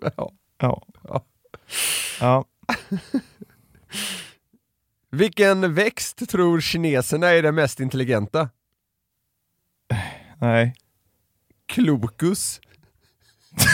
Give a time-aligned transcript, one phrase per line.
[0.62, 0.82] Ja.
[1.02, 1.24] Ja.
[2.20, 2.44] ja.
[5.10, 8.48] Vilken växt tror kineserna är den mest intelligenta?
[10.40, 10.74] Nej.
[11.66, 12.60] Klokus.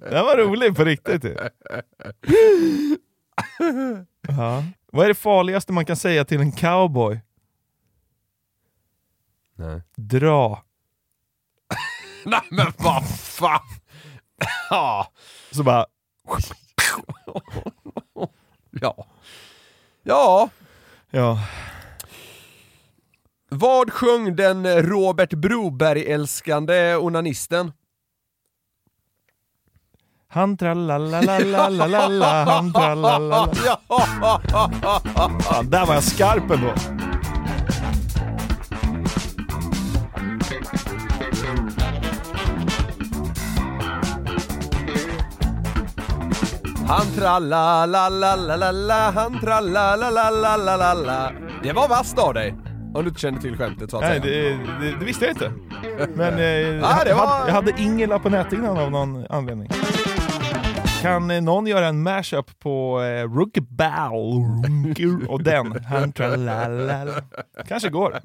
[0.00, 1.24] Den var rolig på riktigt.
[4.28, 4.64] Ja.
[4.92, 7.20] Vad är det farligaste man kan säga till en cowboy?
[9.56, 9.82] Nej.
[9.96, 10.62] Dra.
[12.24, 13.60] Nej men vad fan!
[14.70, 15.12] Ja.
[15.50, 15.86] Så bara...
[18.70, 19.06] Ja.
[20.02, 20.48] Ja.
[21.10, 21.38] Ja.
[23.48, 27.72] Vad sjöng den Robert Broberg-älskande onanisten?
[30.28, 33.52] Han tralalalalala, han tralalala.
[33.64, 33.80] Ja.
[35.40, 36.74] Fan, där var jag skarp ändå.
[46.96, 51.32] Han tralalalalala, han tralalalalala.
[51.62, 52.54] Det var vasst av dig.
[52.94, 54.56] Om du inte känner till skämtet så att Nej, säga.
[54.80, 55.52] det, det, det visste jag inte.
[56.14, 59.68] Men eh, jag, var- hade, jag hade Ingela på näthinnan av någon anledning.
[61.02, 64.44] Kan eh, någon göra en mashup på eh, Rookaball
[65.28, 65.84] och den?
[65.84, 67.12] Han tralalala.
[67.68, 68.18] Kanske går.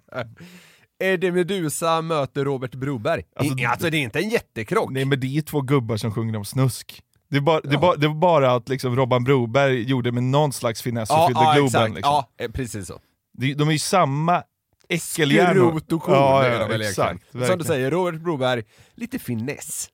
[1.04, 3.24] Eddie Meduza möter Robert Broberg.
[3.36, 4.92] Alltså, Alltså, alltså det är inte en jättekrock.
[4.92, 7.02] Nej men det är två gubbar som sjunger om snusk.
[7.30, 10.24] Det, är bara, det, är bara, det var bara att liksom Robban Broberg gjorde med
[10.24, 11.68] någon slags finess och ja, fyllde ja, Globen.
[11.68, 11.96] exakt.
[11.96, 12.12] Liksom.
[12.38, 13.00] Ja, eh, precis så.
[13.38, 14.44] De, de är ju samma
[14.90, 15.70] äckelhjärnor.
[15.70, 17.32] Skrot och korn ja, är ja, väl exakt.
[17.32, 17.60] Som verkligen.
[17.60, 18.64] du säger, Robert Broberg,
[18.96, 19.90] lite finess.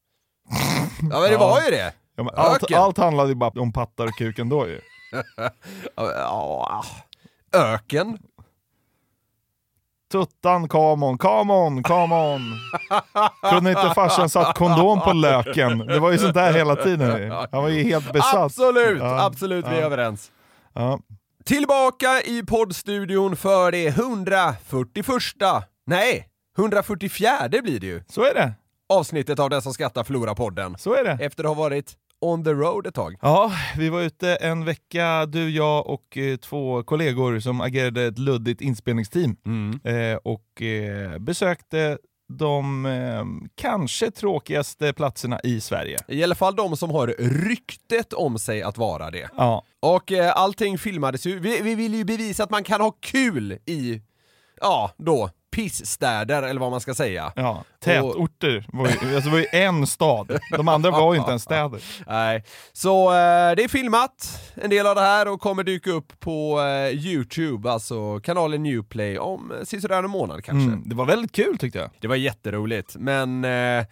[1.11, 1.93] Ja men det var ju det.
[2.15, 4.79] Ja, men allt, allt handlade ju bara om pattar och kuken då ju.
[5.95, 6.83] Ja,
[7.53, 8.17] öken.
[10.11, 12.41] Tuttan, come on, come on, come on.
[13.51, 15.77] Kunde inte farsan satt kondom på löken?
[15.77, 17.31] Det var ju sånt där hela tiden.
[17.31, 18.35] Han var ju helt besatt.
[18.35, 19.85] Absolut, Ja, absolut, vi är ja.
[19.85, 20.31] överens.
[20.73, 20.99] Ja.
[21.45, 25.05] Tillbaka i poddstudion för det 141
[25.85, 26.27] nej,
[26.57, 28.03] 144 blir det ju.
[28.07, 28.53] Så är det.
[28.89, 30.75] Avsnittet av Den som skrattar förlorar podden.
[30.77, 31.25] Så är det.
[31.25, 31.93] Efter att ha varit
[32.33, 33.15] on the road ett tag.
[33.21, 38.19] Ja, vi var ute en vecka, du, jag och eh, två kollegor som agerade ett
[38.19, 39.35] luddigt inspelningsteam
[39.83, 41.97] eh, och eh, besökte
[42.27, 43.25] de eh,
[43.55, 45.97] kanske tråkigaste platserna i Sverige.
[46.07, 47.07] I alla fall de som har
[47.47, 49.29] ryktet om sig att vara det.
[49.37, 52.91] Ja, Och eh, allting filmades ju, vi, vi vill ju bevisa att man kan ha
[52.91, 54.01] kul i,
[54.61, 57.33] ja då, pissstäder eller vad man ska säga.
[57.35, 57.63] ja.
[57.83, 58.65] tätorter.
[58.73, 60.39] Var ju, alltså det var ju en stad.
[60.51, 61.83] De andra var ju inte ens städer.
[62.07, 62.43] Nej,
[62.73, 66.61] så eh, det är filmat, en del av det här, och kommer dyka upp på
[66.61, 70.67] eh, Youtube, alltså kanalen Newplay, om sisådär en månad kanske.
[70.71, 71.89] Mm, det var väldigt kul tyckte jag.
[71.99, 73.85] Det var jätteroligt, men eh,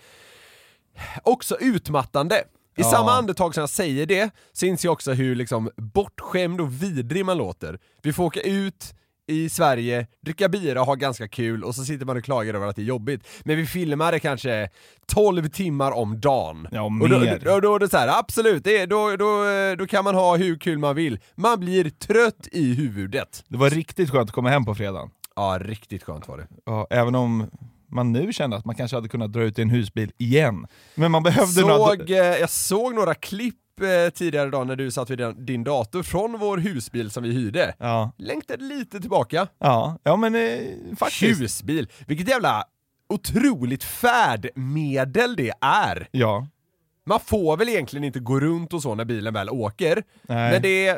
[1.23, 2.35] också utmattande.
[2.77, 2.91] I Ja.
[2.91, 4.31] samma andetag som jag säger det,
[4.63, 7.79] inser jag också hur liksom bortskämd och vidrig man låter.
[8.01, 8.93] Vi får åka ut
[9.27, 12.67] i Sverige, dricka bira och ha ganska kul och så sitter man och klagar över
[12.67, 13.27] att det är jobbigt.
[13.43, 14.69] Men vi filmade kanske
[15.07, 16.67] 12 timmar om dagen.
[16.71, 17.39] Ja, och då, mer.
[17.45, 19.43] då, då är det så här, absolut, det då, då,
[19.77, 21.19] då kan man ha hur kul man vill.
[21.35, 23.43] Man blir trött i huvudet.
[23.47, 25.09] Det var riktigt skönt att komma hem på fredagen.
[25.35, 26.47] Ja, riktigt skönt var det.
[26.65, 27.49] Ja, även om
[27.91, 30.67] man nu kände att man kanske hade kunnat dra ut i en husbil igen.
[30.95, 31.77] Men man behövde några...
[31.77, 35.63] såg, eh, jag såg några klipp eh, tidigare idag när du satt vid din, din
[35.63, 37.75] dator från vår husbil som vi hyrde.
[37.79, 39.47] Ja, Längtade lite tillbaka.
[39.59, 41.41] ja, ja men eh, faktiskt.
[41.41, 42.63] Husbil, vilket jävla
[43.09, 46.07] otroligt färdmedel det är.
[46.11, 46.47] Ja.
[47.05, 50.03] Man får väl egentligen inte gå runt och så när bilen väl åker.
[50.21, 50.51] Nej.
[50.51, 50.97] Men det,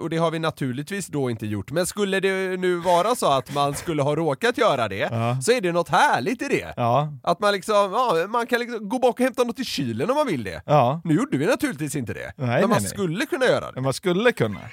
[0.00, 1.70] och det har vi naturligtvis då inte gjort.
[1.70, 5.40] Men skulle det nu vara så att man skulle ha råkat göra det, Ja.
[5.42, 6.74] så är det något härligt i det.
[6.76, 10.10] Ja, Att man liksom, ja, man kan liksom gå bak och hämta något i kylen
[10.10, 10.62] om man vill det.
[10.66, 11.00] ja.
[11.04, 12.88] Nu gjorde vi naturligtvis inte det, Nej, men nej, man nej.
[12.90, 13.72] skulle kunna göra det.
[13.74, 14.58] Men man skulle kunna.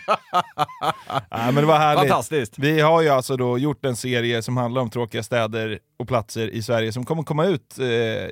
[1.31, 1.99] Nej, men det var härligt.
[2.09, 2.59] Fantastiskt.
[2.59, 6.47] Vi har ju alltså då gjort en serie som handlar om tråkiga städer och platser
[6.47, 7.85] i Sverige som kommer komma ut eh,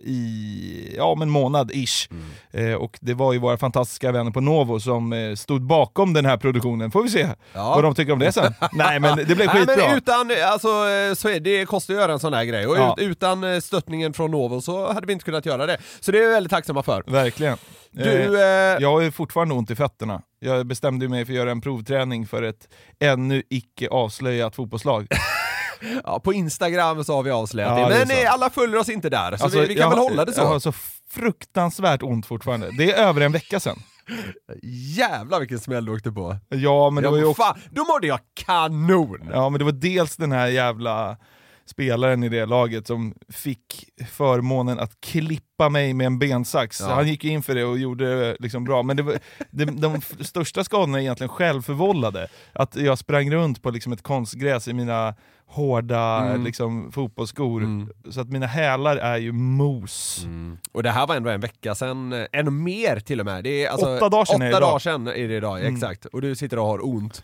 [0.03, 2.07] i ja, om en månad ish.
[2.11, 2.23] Mm.
[2.51, 6.25] Eh, och det var ju våra fantastiska vänner på Novo som eh, stod bakom den
[6.25, 6.91] här produktionen.
[6.91, 7.73] Får vi se Ja.
[7.75, 8.53] vad de tycker om det sen.
[8.73, 9.75] Nej men det blev Nej, skitbra.
[9.87, 12.77] men utan, alltså, eh, så är det kostar att göra en sån här grej och
[12.77, 12.95] Ja.
[12.97, 15.77] ut, utan eh, stöttningen från Novo så hade vi inte kunnat göra det.
[15.99, 17.03] Så det är vi väldigt tacksamma för.
[17.07, 17.57] Verkligen.
[17.91, 20.21] Du, Eh, eh, Jag har ju fortfarande ont i fötterna.
[20.39, 22.67] Jag bestämde mig för att göra en provträning för ett
[22.99, 25.07] ännu icke avslöjat fotbollslag.
[26.03, 28.19] ja, på Instagram så har vi avslöjat Ja, det, det men sant.
[28.25, 30.33] eh, alla följer oss inte där, så Alltså, vi, vi kan jag väl hålla det
[30.37, 30.71] Jag har så.
[30.71, 30.77] så
[31.11, 32.69] fruktansvärt ont fortfarande.
[32.77, 33.79] Det är över en vecka sedan.
[34.97, 36.37] Jävlar vilken smäll du åkte på.
[36.49, 39.29] Ja, men det var ju också, fan, då mådde jag kanon!
[39.33, 41.17] ja, men det var dels den här jävla
[41.65, 46.79] spelaren i det laget som fick förmånen att klippa mig med en bensax.
[46.81, 46.93] Ja.
[46.93, 49.15] Han gick ju in för det och gjorde det liksom bra, men det var,
[49.51, 52.27] de, de största skadorna är egentligen självförvållade.
[52.53, 55.15] Att jag sprang runt på liksom ett konstgräs i mina
[55.47, 56.43] hårda Mm.
[56.43, 57.89] liksom, fotbollsskor, Mm.
[58.09, 60.25] så att mina hälar är ju mos.
[60.71, 63.43] Och det här var ändå en vecka sedan, eh, ännu mer till och med.
[63.43, 64.69] Det är alltså, Åtta dagar sedan är det åtta idag.
[64.69, 65.73] dagar sedan är det idag, Mm.
[65.75, 66.05] exakt.
[66.05, 67.23] Och du sitter och har ont.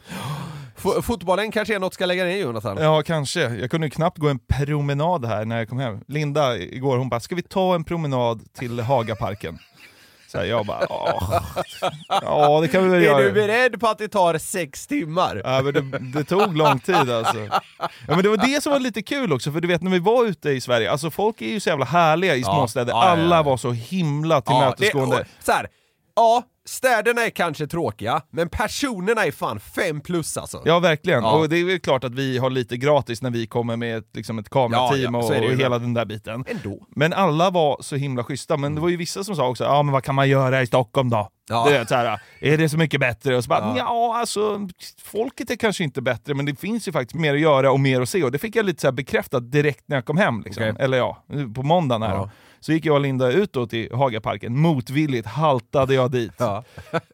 [0.78, 2.78] F- fotbollen kanske är något ska lägga ner Jonathan?
[2.82, 3.40] Ja, kanske.
[3.42, 6.00] Jag kunde ju knappt gå en promenad här när jag kom hem.
[6.08, 9.60] Linda igår, hon bara, ska vi ta en promenad till Hagaparken?
[10.32, 10.86] Så här, jag bara,
[12.22, 13.22] ja det kan vi väl är göra.
[13.24, 15.42] du beredd på att det tar sex timmar?
[15.46, 17.38] Ja, men det, det tog lång tid alltså.
[17.80, 20.00] Ja, men det var det som var lite kul också, för du vet när vi
[20.00, 22.46] var ute i Sverige, alltså folk är ju så jävla härliga i Ja.
[22.46, 23.24] småstäder, Ja, ja, ja.
[23.24, 25.16] alla var så himla tillmötesgående.
[25.16, 25.68] det, och, så här,
[26.18, 30.62] ja, städerna är kanske tråkiga, men personerna är fan fem plus alltså.
[30.66, 31.32] Ja verkligen, Ja.
[31.38, 34.10] och det är väl klart att vi har lite gratis när vi kommer med ett,
[34.14, 36.46] liksom ett kamerateam Ja, ja, och, är det och hela den där biten.
[36.48, 36.88] Ändå.
[36.96, 39.84] Men alla var så himla schyssta, men det var ju vissa som sa också ja
[39.84, 41.30] men vad kan man göra i Stockholm då?
[41.50, 41.66] Ja.
[41.68, 43.38] Du vet, så här, är det så mycket bättre?
[43.38, 43.76] Och så bara, Ja.
[43.78, 44.18] ja.
[44.20, 44.68] alltså
[45.04, 48.02] folket är kanske inte bättre, men det finns ju faktiskt mer att göra och mer
[48.02, 48.24] att se.
[48.24, 50.42] Och det fick jag lite så bekräftat direkt när jag kom hem.
[50.46, 50.64] Liksom.
[50.64, 50.76] Okej.
[50.84, 51.24] Eller ja,
[51.56, 52.30] på måndagen här Ja.
[52.60, 56.34] Så gick jag och Linda ut då till Hagaparken, motvilligt haltade jag dit.
[56.38, 56.64] Ja.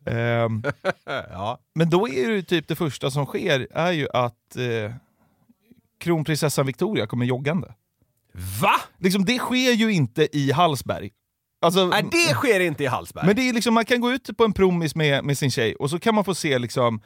[0.05, 0.63] Ehm,
[1.31, 1.59] ja.
[1.75, 4.95] men då är det typ det första som sker, är ju att eh,
[5.99, 7.73] kronprinsessan Victoria kommer joggande.
[8.61, 8.75] Va?
[8.97, 11.11] Liksom, det sker ju inte i Hallsberg.
[11.61, 13.25] Alltså, Nej, det sker inte i Hallsberg.
[13.25, 15.75] men det är liksom, man kan gå ut på en promis med, med sin tjej
[15.75, 17.01] och så kan man få se liksom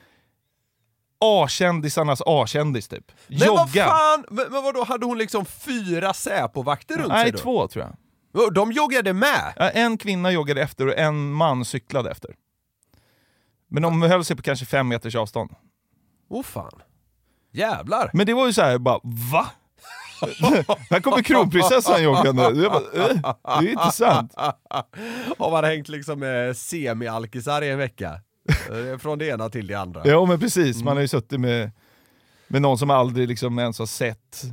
[1.20, 3.12] A-kändisarnas A-kändis typ.
[3.28, 3.86] Men vad Jogga.
[3.86, 7.38] fan, men, men vadå, hade hon liksom fyra Säpo-vakter runt Nej, sig då?
[7.38, 7.96] två tror jag.
[8.52, 9.54] De joggade med?
[9.56, 12.36] Ja, En kvinna joggade efter och en man cyklade efter.
[13.68, 15.52] Men de höll sig på kanske fem meters avstånd.
[16.30, 16.82] Åh oh, fan.
[17.52, 18.10] Jävlar.
[18.14, 19.48] Men det var ju så här, bara va?
[20.90, 22.42] här kommer kronprinsessan joggande.
[22.42, 24.34] Jag bara, eh, det är inte sant.
[25.38, 28.22] Har man hängt liksom med semi-alkisar i en vecka?
[28.50, 30.02] Eh, Från det ena till det andra.
[30.06, 31.72] Ja men precis, man har ju suttit med,
[32.48, 34.44] med någon som aldrig liksom ens har sett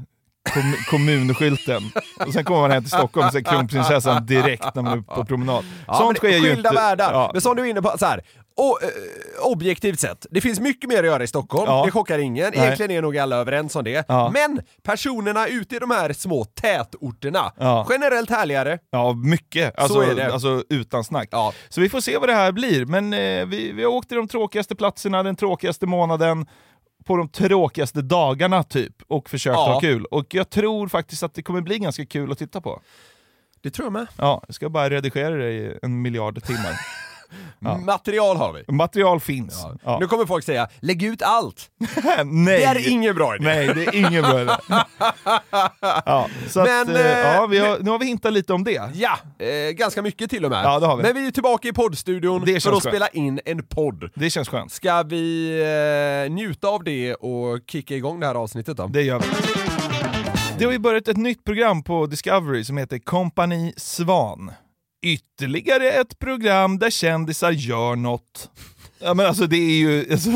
[0.53, 1.83] kom, kommunskylten.
[2.27, 5.25] Och sen kommer man hem till Stockholm och ser kronprinsessan direkt när man är på
[5.25, 5.65] promenad.
[5.87, 6.81] Ja, Sånt sker ju skilda inte.
[6.83, 7.13] världar.
[7.13, 7.31] Ja.
[7.33, 8.21] Men som du är inne på, så här,
[8.57, 8.89] och, eh,
[9.53, 11.83] objektivt sett, det finns mycket mer att göra i Stockholm, Ja.
[11.85, 12.65] det chockar ingen, Nej.
[12.65, 14.05] egentligen är nog alla överens om det.
[14.09, 14.31] Ja.
[14.35, 17.87] Men personerna ute i de här små tätorterna, Ja.
[17.91, 18.79] generellt härligare.
[18.91, 19.79] Ja, mycket.
[19.79, 20.33] Alltså, är det.
[20.33, 21.29] alltså utan snack.
[21.31, 21.53] Ja.
[21.69, 22.87] Så vi får se vad det här blir.
[22.87, 26.47] Men eh, vi, vi har åkt till de tråkigaste platserna, den tråkigaste månaden,
[27.05, 29.73] på de tråkigaste dagarna typ, och försökt Ja.
[29.73, 30.05] ha kul.
[30.05, 32.81] Och jag tror faktiskt att det kommer bli ganska kul att titta på.
[33.63, 34.07] Det tror jag med.
[34.19, 36.73] Ja, jag ska bara redigera det i en miljard timmar.
[37.59, 37.79] Ja.
[37.79, 38.73] Material har vi.
[38.73, 39.67] Material finns.
[39.85, 39.99] Ja.
[40.01, 41.71] Nu kommer folk säga, lägg ut allt.
[42.25, 42.59] Nej.
[42.61, 43.45] Det är ingen bra idé.
[43.45, 44.53] Nej, det är ingen bra idé.
[46.07, 48.65] ja, så att, Men, eh, eh, ja, vi har, nu har vi hintat lite om
[48.65, 48.91] det.
[48.95, 50.65] Ja, eh, ganska mycket till och med.
[50.65, 51.03] Ja, det har vi.
[51.03, 52.83] Men vi är tillbaka i poddstudion för att skönt.
[52.83, 54.11] spela in en podd.
[54.15, 54.73] Det känns skönt.
[54.73, 55.51] Ska vi
[56.27, 58.87] eh, njuta av det och kicka igång det här avsnittet då?
[58.87, 59.27] Det gör vi.
[60.59, 64.53] Det har ju börjat ett nytt program på Discovery som heter Kompani Svan.
[65.05, 68.51] Ytterligare ett program där kändisar gör något.
[68.99, 70.31] Ja men alltså det är ju, alltså,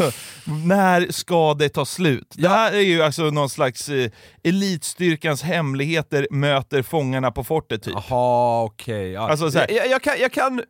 [0.66, 2.34] när ska det ta slut?
[2.38, 4.10] Det här är ju alltså någon slags eh,
[4.44, 7.94] elitstyrkans hemligheter möter fångarna på fortet typ.
[8.08, 9.10] Jaha, okej.
[9.12, 9.30] ja.
[9.30, 10.62] Alltså, så här- jag, jag, kan, jag kan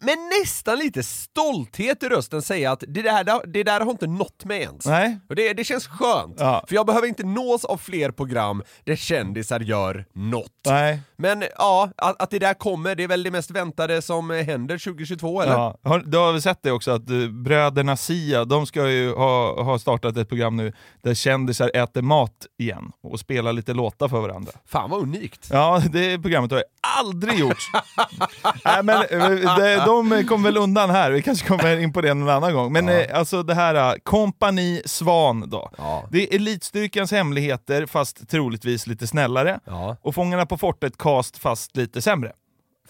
[0.00, 4.44] med nästan lite stolthet i rösten säga att det där, det där har inte nått
[4.44, 4.86] mig ens.
[4.86, 5.18] Nej.
[5.28, 6.64] Och det, det känns skönt, Ja.
[6.68, 10.52] för jag behöver inte nås av fler program där kändisar gör något.
[10.66, 11.00] Nej.
[11.16, 14.78] Men ja, att, att det där kommer, det är väl det mest väntade som händer
[14.78, 15.52] 2022 eller?
[15.52, 15.78] Ja.
[15.82, 19.62] Har, du har väl sett det också att eh, bröderna Sia, de ska ju ha,
[19.62, 20.72] ha startat ett program nu
[21.02, 24.52] där kändisar äter mat igen och spelar lite låtar för varandra.
[24.66, 25.48] Fan vad unikt.
[25.52, 26.64] Ja, det programmet har
[26.96, 27.70] aldrig gjorts.
[28.64, 32.28] Nej, men, eh, de, kom väl undan här, vi kanske kommer in på det någon
[32.28, 32.72] annan gång.
[32.72, 35.70] Men eh, alltså det här, eh, Kompani Svan då.
[35.78, 36.04] Ja.
[36.10, 39.60] Det är Elitstyrkans hemligheter, fast troligtvis lite snällare.
[39.64, 39.96] Ja.
[40.02, 42.32] Och Fångarna på fortet cast, fast lite sämre.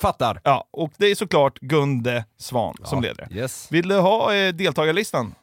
[0.01, 0.41] Fattar.
[0.45, 3.29] Ja, och det är såklart Gunde Svan som leder.
[3.31, 3.69] Yes.
[3.71, 5.35] Vill du ha eh, deltagarlistan?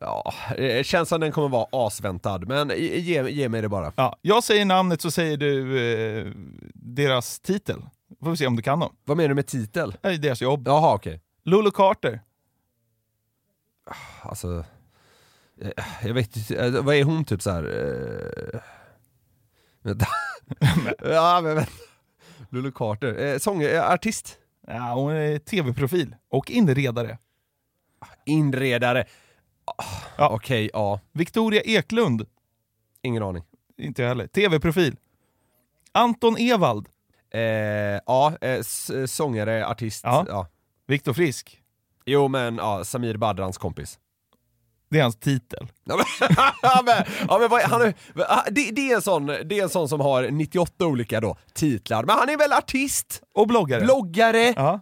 [0.00, 3.92] Ja, det känns som den kommer vara asväntad, men ge, ge mig det bara.
[3.96, 5.78] Ja, jag säger namnet så säger du
[6.18, 6.32] eh,
[6.74, 7.82] deras titel.
[8.24, 8.96] Får vi se om du kan dem.
[9.04, 9.96] Vad menar du med titel?
[10.02, 10.68] Det är deras jobb.
[10.68, 11.20] Jaha, okej.
[11.44, 12.20] Lulu Carter.
[14.22, 14.64] Alltså...
[15.60, 17.62] eh, Jag vet inte, eh, vad är hon typ så här?
[17.64, 18.60] Eh,
[19.82, 20.06] vänta.
[21.04, 21.72] ja men vänta.
[22.50, 24.38] Lulu Carter, eh, sång, eh, artist?
[24.66, 27.18] Ja, hon är tv-profil och inredare.
[28.26, 29.04] Inredare?
[29.66, 29.84] Ah,
[30.18, 30.28] Ja.
[30.28, 31.00] Okej, ja.
[31.12, 32.26] Victoria Eklund.
[33.02, 33.44] Ingen aning.
[33.78, 34.26] Inte jag heller.
[34.26, 34.96] TV-profil.
[35.92, 36.88] Anton Ewald.
[37.34, 37.40] Eh,
[38.06, 40.00] ja, eh, s- sångare, artist.
[40.04, 40.24] Ja.
[40.28, 40.46] Ja.
[40.86, 41.62] Viktor Frisk.
[42.04, 43.98] Jo men, ja, Samir Badrans kompis.
[44.90, 45.66] Det är hans titel.
[46.62, 49.62] Ja men, ja, men, vad, han är, ah, det, det, är en sån, det är
[49.62, 53.22] en sån som har 98 olika då, titlar, men han är väl artist?
[53.34, 53.80] Och bloggare.
[53.84, 54.52] Bloggare?
[54.56, 54.80] ja.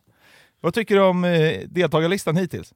[0.61, 2.73] Vad tycker du om eh, deltagarlistan hittills?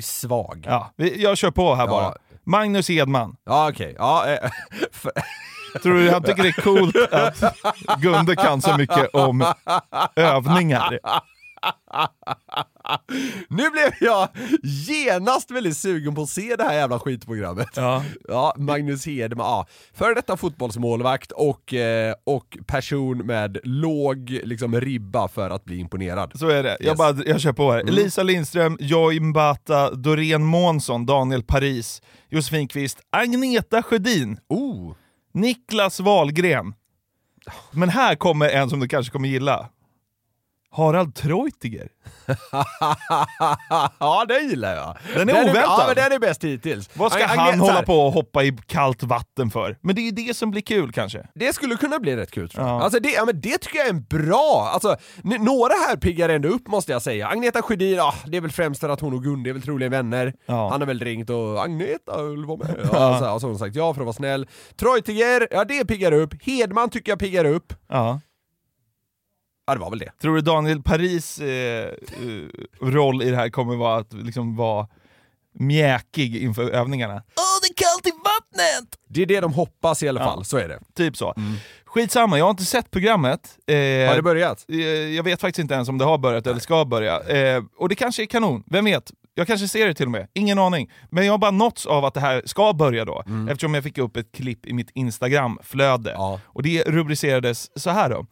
[0.00, 0.64] Svag.
[0.68, 2.14] Ja, jag kör på här bara.
[2.44, 3.36] Magnus Edman.
[3.44, 4.50] Ja okej, ja, eh,
[4.92, 5.12] för,
[5.82, 9.52] Tror du han tycker det är coolt att Gunde kan så mycket om
[10.16, 10.98] övningar?
[13.48, 14.28] nu blev jag
[14.62, 17.68] genast väldigt sugen på att se det här jävla skitprogrammet.
[17.76, 18.04] Ja.
[18.28, 19.66] Ja, Magnus Hedman, ja.
[19.94, 26.32] Före detta fotbollsmålvakt och, eh, och person med låg liksom, ribba för att bli imponerad.
[26.34, 26.76] Så är det.
[26.80, 26.98] Jag, Yes.
[26.98, 27.82] bara, jag kör på här.
[27.82, 34.94] Lisa Lindström, Joy Mbata, Doreen Månsson, Daniel Paris, Josefin Kvist, Agneta Sjödin, Oh!
[35.34, 36.74] Niklas Wahlgren.
[37.70, 39.68] Men här kommer en som du kanske kommer gilla.
[40.72, 41.88] Harald Treutiger.
[43.98, 44.96] ja, den gillar jag.
[45.14, 45.62] Den är oväntad.
[45.64, 46.90] Ja, men den är bäst hittills.
[46.94, 49.76] Vad ska han så hålla på och hoppa i kallt vatten för?
[49.80, 51.26] Men det är ju det som blir kul kanske.
[51.34, 52.74] Det skulle kunna bli rätt kul tror jag.
[52.74, 52.82] Ja.
[52.82, 56.48] Alltså det, ja, men det tycker jag är en bra, alltså några här piggar ändå
[56.48, 57.28] upp måste jag säga.
[57.28, 59.92] Agneta Sjödin, ja, det är väl främst för att hon och Gunde är väl troligen
[59.92, 60.34] vänner.
[60.46, 60.68] Ja.
[60.70, 62.76] Han har väl ringt och Agneta vill vara med.
[62.92, 64.46] Ja, så, här, och så har hon sagt ja för att vara snäll.
[64.76, 66.34] Treutiger, ja det piggar upp.
[66.42, 67.72] Hedman tycker jag piggar upp.
[67.88, 68.20] Ja.
[69.70, 70.10] Ja det var väl det.
[70.22, 71.92] Tror du Daniel Paris eh, eh,
[72.80, 74.86] roll i det här kommer vara att liksom vara
[75.54, 77.14] mjäkig inför övningarna?
[77.14, 77.22] Åh,
[77.62, 78.98] det är kallt i vattnet!
[79.08, 80.24] Det är det de hoppas i alla Ja.
[80.26, 80.80] fall, så är det.
[80.96, 81.34] Typ så.
[81.84, 83.58] Skitsamma, jag har inte sett programmet.
[83.66, 83.74] Eh,
[84.08, 84.64] Har det börjat?
[84.68, 87.20] eh, jag vet faktiskt inte ens om det har börjat eller ska börja.
[87.20, 89.10] Eh, och det kanske är kanon, vem vet?
[89.34, 90.90] Jag kanske ser det till och med, ingen aning.
[91.10, 93.98] Men jag har bara nåtts av att det här ska börja då, eftersom jag fick
[93.98, 96.10] upp ett klipp i mitt Instagram-flöde.
[96.12, 96.40] Ja.
[96.44, 98.26] Och det rubricerades så här då.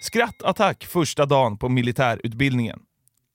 [0.00, 2.80] Skrattattack första dagen på militärutbildningen.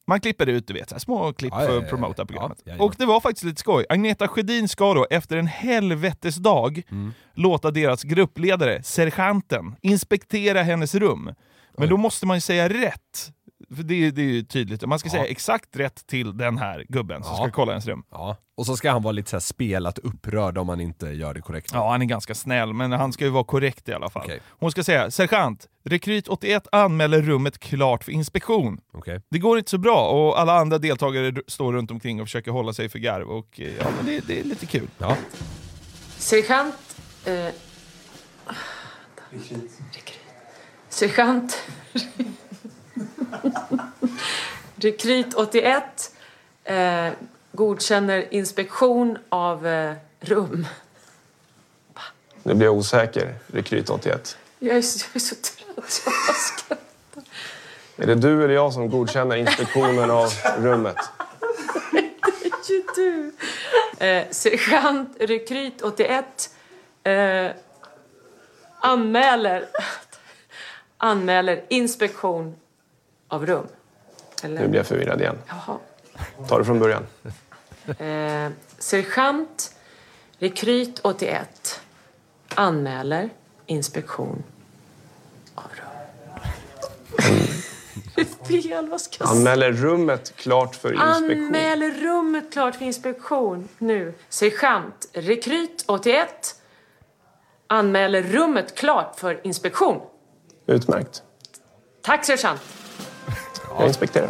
[0.08, 2.58] Man klipper ut du vet, så små klipp för att promota programmet.
[2.79, 3.86] Och det var faktiskt lite skoj.
[3.89, 7.13] Agneta Sjödin ska då efter en helvetesdag Mm.
[7.34, 11.34] låta deras gruppledare, sergeanten, inspektera hennes rum.
[11.77, 13.32] Men då måste man ju säga rätt.
[13.75, 14.85] För det, är- det är ju tydligt.
[14.85, 17.37] Man ska säga exakt rätt till den här gubben som Ja.
[17.43, 18.03] ska kolla ens rum.
[18.11, 18.37] Ja.
[18.57, 21.41] Och så ska han vara lite så här spelat upprörd om man inte gör det
[21.41, 21.69] korrekt.
[21.73, 24.23] Ja, han är ganska snäll, men han ska ju vara korrekt i alla fall.
[24.25, 24.39] Okej.
[24.49, 28.77] Hon ska säga “Sergeant, rekryt 81 anmäler rummet klart för inspektion”.
[28.93, 29.21] Okej.
[29.29, 32.73] Det går inte så bra och alla andra deltagare står runt omkring och försöker hålla
[32.73, 34.87] sig för garv och eh, ja, men det, det är lite kul.
[34.97, 35.17] Ja.
[36.17, 36.75] Sergeant...
[37.25, 37.47] Eh,
[40.89, 41.57] sergeant...
[44.75, 46.12] Rekryt 81
[46.63, 47.09] eh,
[47.51, 50.67] godkänner inspektion av eh, rum.
[52.43, 54.38] Nu blir jag osäker, rekryt 81.
[54.59, 56.01] Jag är så, jag är så trött.
[56.05, 56.77] Jag skrattar.
[57.97, 60.97] Är det du eller jag som godkänner inspektionen av rummet?
[61.91, 62.00] Det
[62.39, 63.33] är ju du.
[64.05, 66.50] Eh, sergeant Rekryt 81
[67.03, 67.51] eh,
[68.79, 69.65] anmäler,
[70.97, 72.55] anmäler inspektion
[73.33, 73.67] av rum.
[74.43, 74.67] Nu Eller?
[74.67, 75.37] blir jag förvirrad igen.
[75.47, 75.77] Jaha.
[76.47, 77.07] Ta det från början.
[77.97, 79.73] Eh, sergeant
[80.43, 81.81] Rekryt 81
[82.55, 83.29] anmäler
[83.65, 84.43] inspektion
[85.55, 85.87] av rum.
[88.63, 89.31] Fel, vad ska jag?
[89.31, 91.45] Anmäler rummet klart för inspektion.
[91.45, 94.13] Anmäler rummet klart för inspektion nu.
[94.29, 96.55] Sergeant, rekryt 81.
[97.67, 100.01] Anmäler rummet klart för inspektion.
[100.65, 101.23] Utmärkt.
[102.01, 102.61] Tack sergeant.
[103.79, 104.29] Jag inspekterar.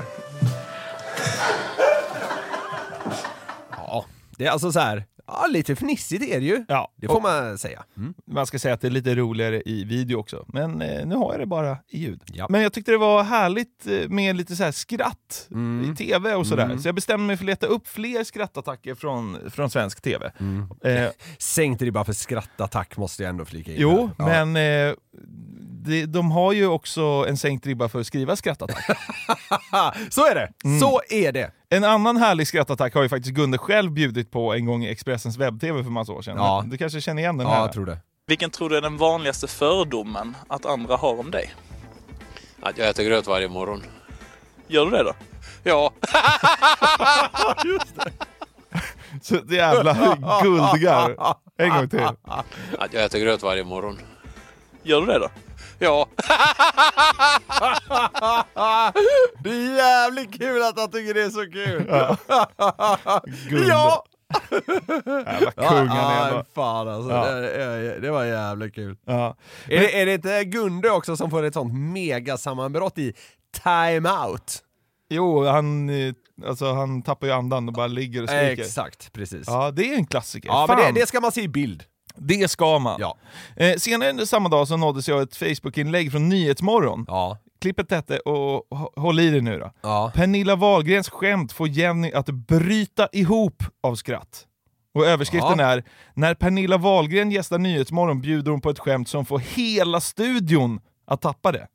[3.77, 4.05] Ja,
[4.38, 5.05] det är alltså så här.
[5.27, 6.65] Ja, lite fnissigt är det ju.
[6.68, 7.84] Ja, Det får man säga.
[7.98, 8.13] Mm.
[8.27, 11.32] Man ska säga att det är lite roligare i video också, men eh, nu har
[11.32, 12.22] jag det bara i ljud.
[12.25, 12.48] Ja.
[12.50, 15.50] Men jag tyckte det var härligt eh, med lite så skratt
[15.92, 19.51] i tv och sådär, så jag bestämde mig för att leta upp fler skrattattacker från,
[19.51, 20.32] från svensk tv.
[20.84, 23.77] Eh, Sänkt ribba för skrattattack måste jag ändå flika in.
[23.82, 24.10] jo.
[24.18, 24.44] Ja.
[24.44, 24.56] men
[24.89, 24.94] eh,
[25.86, 28.86] de, de har ju också en sänkt ribba för att skriva skrattattack.
[30.10, 30.50] Så är det!
[30.65, 30.80] Mm.
[30.80, 31.51] Så är det!
[31.74, 35.38] En annan härlig skrattattack har ju faktiskt Gunde själv bjudit på en gång i Expressens
[35.38, 36.38] webb-tv för massa år sedan.
[36.38, 36.63] Ja.
[36.68, 37.62] Du kanske känner igen den Ja, här?
[37.62, 37.98] jag tror det.
[38.27, 41.53] Vilken tror du är den vanligaste fördomen att andra har om dig?
[42.62, 43.84] Att jag äter gröt varje morgon.
[44.68, 45.13] Gör du det då?
[45.63, 45.92] Ja.
[49.22, 49.94] Så ett jävla
[50.44, 51.15] guldgarv.
[51.58, 52.08] En gång till.
[52.80, 54.00] Att jag äter gröt varje morgon.
[54.84, 55.30] Gör du det då?
[55.84, 56.08] Ja.
[59.44, 61.86] Det är jävligt kul att han tycker det är så kul!
[63.50, 63.68] Gunde.
[63.68, 64.06] Ja!
[64.52, 67.12] Jävla kung han är ja, fan alltså.
[67.12, 67.25] Ja.
[67.25, 68.98] Det, det, var jävligt kul.
[69.06, 69.36] Ja.
[69.68, 73.13] Är det, är det inte Gunde också som får ett sånt megasammanbrott i
[73.63, 74.63] Time Out?
[75.10, 76.13] Jo, han, eh,
[76.46, 78.63] alltså, han tappar ju andan och bara ligger och skriker.
[78.63, 79.44] Exakt, precis.
[79.48, 80.50] Ja, det är en klassiker.
[80.50, 81.84] Ja, Fan, men det, det ska man se i bild.
[82.17, 82.98] Det ska man.
[83.00, 83.17] Ja.
[83.55, 87.05] Eh, senare under samma dag så nåddes jag ett Facebook-inlägg från Nyhetsmorgon.
[87.08, 87.38] Ja.
[87.62, 89.72] Klippet hette, och håll i det nu då.
[89.82, 90.12] Ja.
[90.15, 94.48] Pernilla Wahlgrens skämt får Jenny att bryta ihop av skratt.
[94.96, 95.65] Och överskriften Ja.
[95.65, 100.79] är “När Pernilla Wahlgren gästar Nyhetsmorgon bjuder hon på ett skämt som får hela studion
[101.08, 101.67] att tappa det”.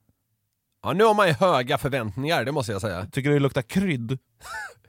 [0.82, 3.06] ja, nu har man ju höga förväntningar, det måste jag säga.
[3.12, 4.18] Tycker du det luktar krydd?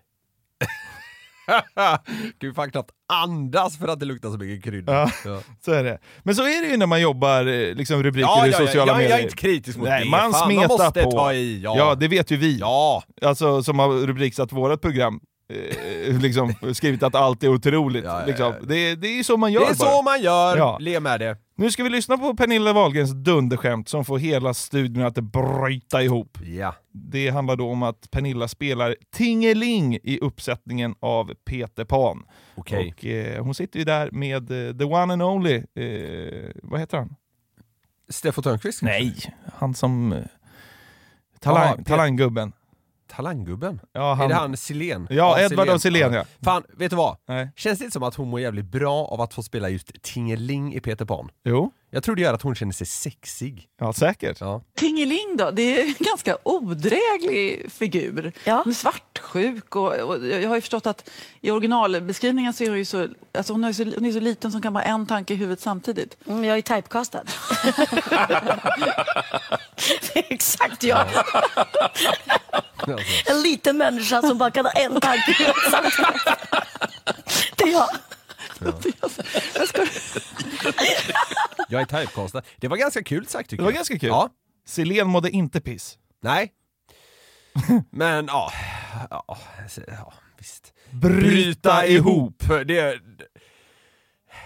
[2.41, 4.95] Ju fan knappt andas för att det luktar så mycket kryddor.
[4.95, 5.11] Ja.
[5.25, 5.39] Ja.
[5.65, 5.99] Så är det.
[6.23, 8.93] Men så är det ju när man jobbar eh, liksom rubriker Ja, i ja, sociala
[8.93, 9.09] medier.
[9.09, 10.09] jag är inte kritisk mot Nej, det.
[10.09, 11.11] man Fan, man måste på.
[11.11, 11.61] ta i.
[11.63, 11.77] Ja.
[11.77, 12.57] Ja, det vet ju vi.
[12.59, 13.03] ja.
[13.21, 15.19] Alltså som har rubriksatt vårt program.
[15.49, 18.03] Eh, liksom skrivit att allt är otroligt.
[18.05, 18.25] Ja, ja, ja.
[18.27, 18.53] Liksom.
[18.67, 19.89] Det, det är så man gör Det är bara.
[19.91, 20.77] så man gör, Ja.
[20.81, 21.37] le med det.
[21.55, 26.37] Nu ska vi lyssna på Pernilla Wahlgrens dunderskämt som får hela studion att bryta ihop.
[26.43, 26.75] Ja.
[26.91, 32.23] Det handlar då om att Pernilla spelar Tingeling i uppsättningen av Peter Pan.
[32.55, 32.93] Okej.
[32.97, 36.97] Och eh, hon sitter ju där med eh, the one and only, eh, vad heter
[36.97, 37.15] han?
[38.09, 38.81] Steffo Törnqvist?
[38.81, 39.15] Nej,
[39.57, 40.13] han som...
[40.13, 40.19] Eh,
[41.39, 42.51] talang, Pet- talanggubben.
[43.09, 43.79] Talanggubben?
[43.93, 45.07] Ja, Är det han Silén?
[45.09, 46.25] Ja, Edvard af Sillén, ja.
[46.43, 47.17] Fan, vet du vad?
[47.27, 47.51] Nej.
[47.55, 50.75] Känns det inte som att hon mår jävligt bra av att få spela just Tingeling
[50.75, 51.29] i Peter Pan?
[51.43, 53.67] Jo, Jag tror det gör att hon känner sig sexig.
[53.79, 54.41] ja säkert.
[54.41, 54.61] Ja.
[54.75, 58.33] Tingeling då, det är en ganska odräglig figur.
[58.43, 58.61] Ja.
[58.63, 61.09] Hon är svartsjuk och, och jag har ju förstått att
[61.41, 64.51] i originalbeskrivningen så är hon ju så, alltså hon är så, hon är så liten
[64.51, 66.17] som kan vara en tanke i huvudet samtidigt.
[66.27, 67.23] Mm, jag är typecastad.
[70.13, 71.07] det är exakt jag.
[73.25, 76.05] En liten människa som bara kan ha en tanke i huvudet samtidigt.
[77.55, 77.89] Det är jag.
[79.55, 79.85] Jag ska,
[81.69, 82.41] Jag är typecastad.
[82.57, 83.75] Det var ganska kul sagt tycker Det var jag.
[83.75, 84.09] ganska kul.
[84.09, 84.29] Ja.
[84.67, 85.97] Silén mådde inte piss.
[86.21, 86.51] Nej.
[87.91, 88.51] Men ja,
[89.09, 89.37] ja,
[89.87, 90.73] ja visst.
[90.91, 92.43] Bryta ihop.
[92.65, 92.99] Det,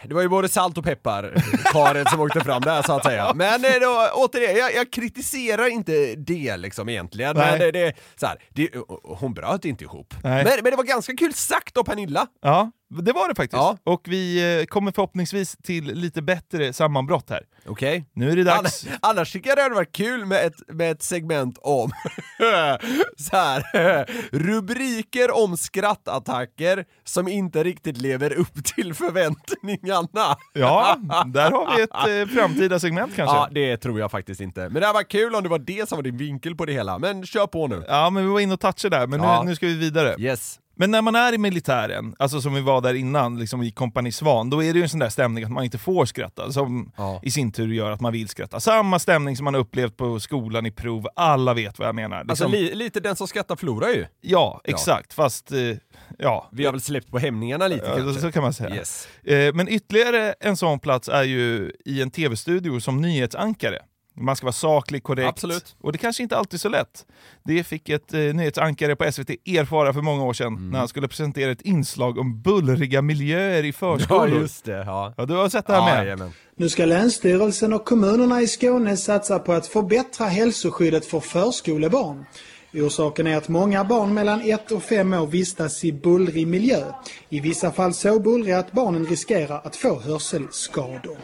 [0.06, 1.34] det var ju både salt och peppar,
[1.72, 3.34] karet som åkte fram där så att säga.
[3.34, 7.36] Men eh, då, återigen, jag, jag kritiserar inte det liksom egentligen.
[7.38, 7.52] Nej.
[7.52, 8.70] Men det, det, så här, det,
[9.04, 10.14] hon bröt inte ihop.
[10.24, 10.44] Nej.
[10.44, 12.28] Men, men det var ganska kul sagt av Pernilla.
[12.42, 12.72] Ja,
[13.02, 13.62] det var det faktiskt.
[13.62, 13.78] Ja.
[13.84, 17.42] Och vi eh, kommer förhoppningsvis till lite bättre sammanbrott här.
[17.68, 18.06] Okej.
[18.14, 18.60] Nu är det dags.
[18.86, 21.92] Annars, annars tycker jag det hade varit kul med ett, med ett segment om
[23.18, 23.64] så här,
[24.32, 30.38] rubriker om skrattattacker som inte riktigt lever upp till förväntningarna.
[30.54, 33.36] Ja, där har vi ett eh, framtida segment kanske.
[33.36, 34.62] Ja, det tror jag faktiskt inte.
[34.62, 36.74] Men det hade varit kul om det var det som var din vinkel på det
[36.74, 37.00] hela.
[37.00, 37.86] Men kör på nu.
[37.88, 39.44] Ja, men vi var inne och touchade där, men Ja.
[39.44, 40.16] nu, nu ska vi vidare.
[40.20, 40.60] Yes.
[40.76, 44.12] Men när man är i militären, alltså som vi var där innan, liksom i kompani
[44.12, 46.92] Svan, då är det ju en sån där stämning att man inte får skratta, som
[46.98, 47.20] Ja.
[47.24, 48.60] i sin tur gör att man vill skratta.
[48.60, 52.18] Samma stämning som man upplevt på skolan i prov, alla vet vad jag menar.
[52.18, 54.06] Alltså Liksom- li, lite den som skrattar förlorar ju.
[54.22, 55.60] ja, exakt, fast eh,
[56.18, 58.22] ja, Vi har väl släppt på hämningarna lite ja, kanske.
[58.22, 58.76] så kan man säga.
[58.76, 59.08] Yes.
[59.24, 63.80] Eh, Men ytterligare en sån plats är ju i en tv-studio som nyhetsankare.
[64.16, 65.30] Man ska vara saklig, korrekt.
[65.30, 65.76] Absolut.
[65.82, 67.06] Och det kanske inte alltid är så lätt.
[67.44, 70.70] Det fick ett eh, nyhetsankare på SVT erfara för många år sedan Mm.
[70.70, 74.30] när han skulle presentera ett inslag om bullriga miljöer i Ja, förskolor.
[74.42, 74.72] just det.
[74.86, 75.14] Ja.
[75.18, 75.98] Ja, du har sett det här Ja, med?
[76.06, 76.32] jajamän.
[76.56, 82.26] Nu ska Länsstyrelsen och kommunerna i Skåne satsa på att förbättra hälsoskyddet för förskolebarn.
[82.74, 86.84] Orsaken är att många barn mellan 1 och 5 år vistas i bullrig miljö.
[87.30, 91.18] I vissa fall så bullriga att barnen riskerar att få hörselskador.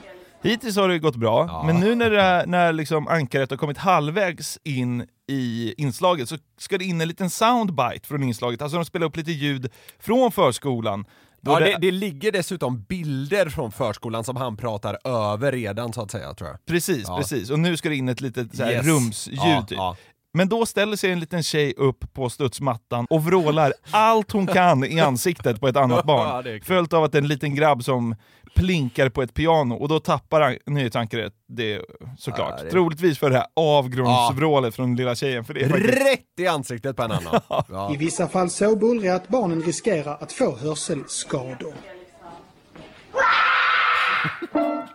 [0.43, 4.59] Hittills har det gått bra, men nu när, det, när liksom ankaret har kommit halvvägs
[4.63, 8.61] in i inslaget så ska det in en liten soundbite från inslaget.
[8.61, 11.05] Alltså de spelar upp lite ljud från förskolan.
[11.41, 16.01] Ja, det- det, det ligger dessutom bilder från förskolan som han pratar över redan så
[16.01, 16.65] att säga tror jag.
[16.65, 17.17] Precis, Ja.
[17.17, 17.49] precis.
[17.49, 18.85] Och nu ska det in ett litet så här Yes.
[18.85, 19.39] rumsljud.
[19.43, 19.77] Ja, typ.
[19.77, 19.95] ja.
[20.33, 24.83] Men då ställer sig en liten tjej upp på studsmattan och vrålar allt hon kan
[24.83, 26.61] i ansiktet på ett annat Ja, barn.
[26.63, 28.15] Följt av att en liten grabb som
[28.55, 31.81] plinkar på ett piano och då tappar han nyhetsankaret det
[32.17, 32.53] såklart.
[32.57, 35.45] Ja, det- Troligtvis för det här avgrundsvrålet från lilla tjejen.
[35.45, 35.93] För det är faktiskt...
[35.93, 37.41] Rätt i ansiktet på en annan.
[37.69, 37.93] Ja.
[37.93, 41.73] I vissa fall så bullriga att barnen riskerar att få hörselskador.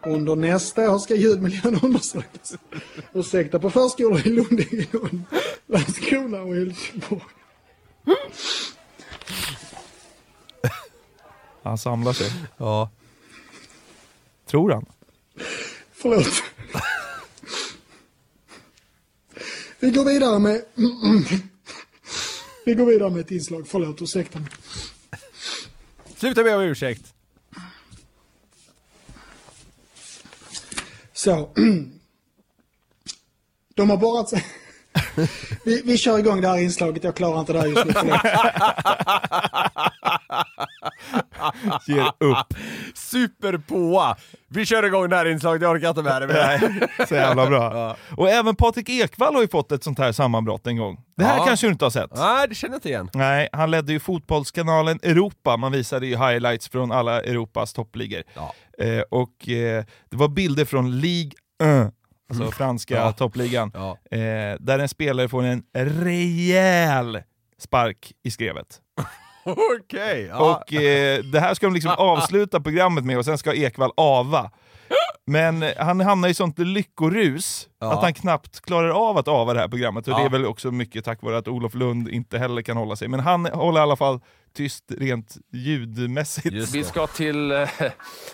[0.06, 2.54] Under nästa år ska ljudmiljön undersökas.
[3.12, 4.60] Ursäkta på förskolor i Lund,
[4.92, 5.22] Lund,
[5.66, 7.22] Landskrona och Helsingborg.
[11.62, 12.30] Han samlar sig.
[12.56, 12.90] Ja.
[14.54, 14.86] Tror han.
[15.92, 16.42] Förlåt.
[19.80, 20.64] Vi går vidare med...
[22.64, 23.68] Vi går vidare med ett inslag.
[23.68, 24.48] Förlåt, ursäkta mig.
[26.16, 27.14] Sluta be om ursäkt.
[31.12, 31.50] Så.
[33.74, 34.46] De har borrat sig.
[35.64, 37.04] Vi, vi kör igång det här inslaget.
[37.04, 37.92] Jag klarar inte det här just nu.
[41.94, 42.54] Ger upp.
[43.18, 44.16] Superpåa!
[44.48, 46.88] Vi kör igång det här inslaget, jag orkar inte med det mer.
[47.08, 47.96] Så jävla bra.
[48.16, 51.00] Och även Patrik Ekwall har ju fått ett sånt här sammanbrott en gång.
[51.16, 51.44] Det här Ja.
[51.44, 52.10] kanske du inte har sett?
[52.16, 53.10] Nej, det känner jag inte igen.
[53.14, 58.22] Nej, han ledde ju fotbollskanalen Europa, man visade ju highlights från alla Europas toppligor.
[58.78, 61.68] Eh, och eh, det var bilder från Ligue 1,
[62.28, 62.52] alltså Mm.
[62.52, 63.12] franska Ja.
[63.12, 63.98] toppligan, Ja.
[64.18, 67.22] eh, där en spelare får en rejäl
[67.58, 68.80] spark i skrevet.
[69.80, 70.26] Okej.
[70.30, 70.38] ja.
[70.62, 74.50] Och eh, det här ska de liksom avsluta programmet med och sen ska Ekvall ava.
[75.26, 77.92] Men eh, han hamnar i sånt lyckorus Ja.
[77.92, 80.08] att han knappt klarar av att ava det här programmet.
[80.08, 80.18] Och Ja.
[80.18, 83.08] det är väl också mycket tack vare att Olof Lund inte heller kan hålla sig.
[83.08, 84.20] Men han håller i alla fall
[84.54, 86.74] tyst rent ljudmässigt.
[86.74, 87.68] Vi ska, till, eh,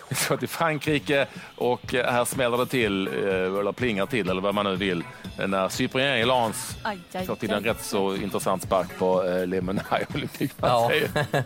[0.09, 3.13] vi ska till Frankrike och eh, här smäller det till, eh,
[3.59, 5.03] eller plingar till, eller vad man nu vill,
[5.37, 10.05] när Cyprien Lans Aj, aj, får till en rätt så intressant spark på eh, Lemonade
[10.15, 11.09] Olympique Marseille.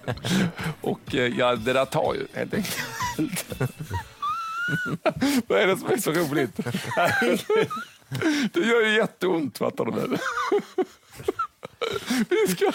[0.82, 2.80] Och ja, det där tar ju helt enkelt.
[5.48, 6.56] Vad är det som är så roligt?
[8.54, 10.18] Det gör ju jätteont, fattar du nu?
[12.30, 12.72] Vi ska,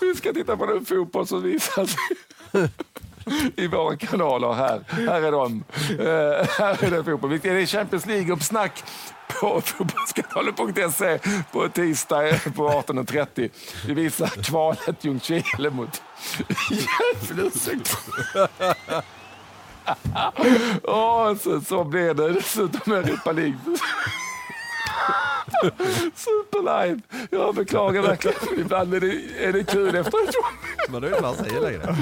[0.00, 1.96] vi ska titta på den fotboll som visas
[3.56, 4.84] i våra kanaler här.
[4.88, 5.64] Här är de.
[5.90, 6.06] Uh,
[6.58, 7.38] här är det fotboll.
[7.42, 8.84] Det är Champions League-uppsnack
[9.40, 11.18] på fotbollskanalen.se
[11.52, 13.50] på tisdag på 18.30.
[13.86, 16.02] Vi visar kvalet Ljungskile mot
[16.70, 17.50] Gävle.
[20.82, 23.56] Åh, så, så blev det dessutom Europa League.
[26.14, 27.00] Superlive!
[27.30, 28.60] Jag beklagar verkligen.
[28.60, 30.34] Ibland är det, är det kul efteråt.
[30.88, 31.96] Men det är inte vad han säger längre.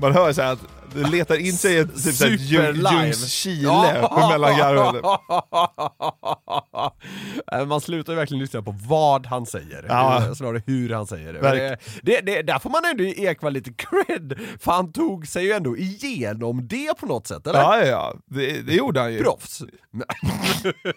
[0.00, 3.04] Man hör så här att det letar in sig ett typ så här Ljung- Superlive.
[3.06, 5.02] Ljungskile mellan garven.
[7.68, 10.34] Man slutar ju verkligen lyssna på vad han säger, Ja.
[10.34, 11.78] snarare hur han säger det.
[12.02, 12.42] Det, det.
[12.42, 16.68] Där får man ändå ge Ekvall lite cred, för han tog sig ju ändå igenom
[16.68, 17.58] det på något sätt, eller?
[17.60, 18.14] Ja, ja, ja.
[18.26, 19.22] Det, det gjorde han ju.
[19.22, 19.62] Proffs!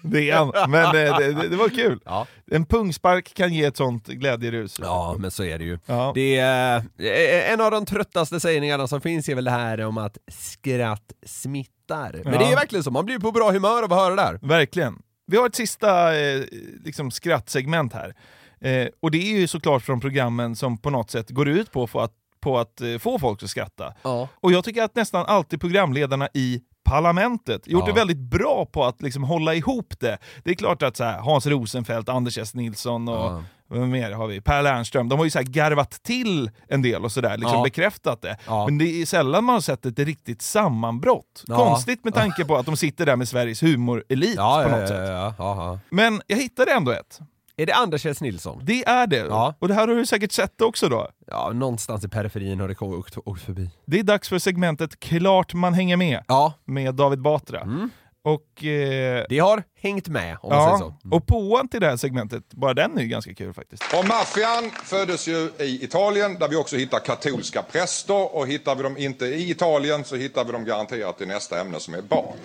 [0.02, 0.72] Det är han.
[0.72, 2.00] Men eh, det, det, det var kul.
[2.06, 2.28] Ja.
[2.52, 4.80] En pungspark kan ge ett sånt glädjerus.
[4.82, 5.80] Ja, men så är det ju.
[5.86, 6.12] Ja.
[6.16, 9.98] Det är, eh, en av de tröttaste sägningarna som finns är väl det här om
[9.98, 12.22] att skratt smittar.
[12.24, 12.40] Men Ja.
[12.40, 14.40] det är verkligen så, man blir på bra humör av att höra det där.
[14.42, 15.02] Verkligen.
[15.28, 16.42] Vi har ett sista eh,
[16.84, 18.16] liksom skrattsegment här.
[18.62, 21.84] Eh, och det är ju såklart från programmen som på något sätt går ut på,
[21.94, 23.94] att, på att eh, få folk att skratta.
[24.04, 24.28] Ja.
[24.36, 27.94] Och jag tycker att nästan alltid programledarna i parlamentet gjort Ja.
[27.94, 30.18] det väldigt bra på att liksom hålla ihop det.
[30.44, 32.54] Det är klart att så här, Hans Rosenfeldt, Anders S.
[32.54, 33.44] Nilsson och Ja.
[33.70, 34.42] Vem mer har vi?
[34.42, 37.64] Per Lernström, de har ju så här garvat till en del och sådär, liksom Ja.
[37.64, 38.38] bekräftat det.
[38.48, 38.66] Ja.
[38.66, 41.44] Men det är sällan man har sett ett riktigt sammanbrott.
[41.48, 41.56] Ja.
[41.56, 45.82] Konstigt med tanke på att de sitter där med Sveriges humorelit på något sätt.
[45.90, 47.20] Men jag hittade ändå ett.
[47.58, 48.22] Är det Anders S.
[48.22, 48.62] Nilsson?
[48.64, 49.18] Det är det.
[49.18, 49.54] Ja.
[49.60, 51.08] Och det här har du säkert sett också då.
[51.28, 52.82] Ja, någonstans i periferin har det
[53.26, 53.70] åkt förbi.
[53.86, 57.62] Det är dags för segmentet Klart man hänger med Ja, med David Batra.
[57.62, 57.90] Mm.
[58.26, 60.96] Och, eh, det har hängt med om man säger så.
[61.04, 63.84] ja, och påan till det här segmentet, bara den är ju ganska kul faktiskt.
[63.94, 68.84] Och maffian föddes ju i Italien där vi också hittar katolska präster och hittar vi
[68.84, 72.36] dem inte i Italien så hittar vi dem garanterat i nästa ämne som är barn.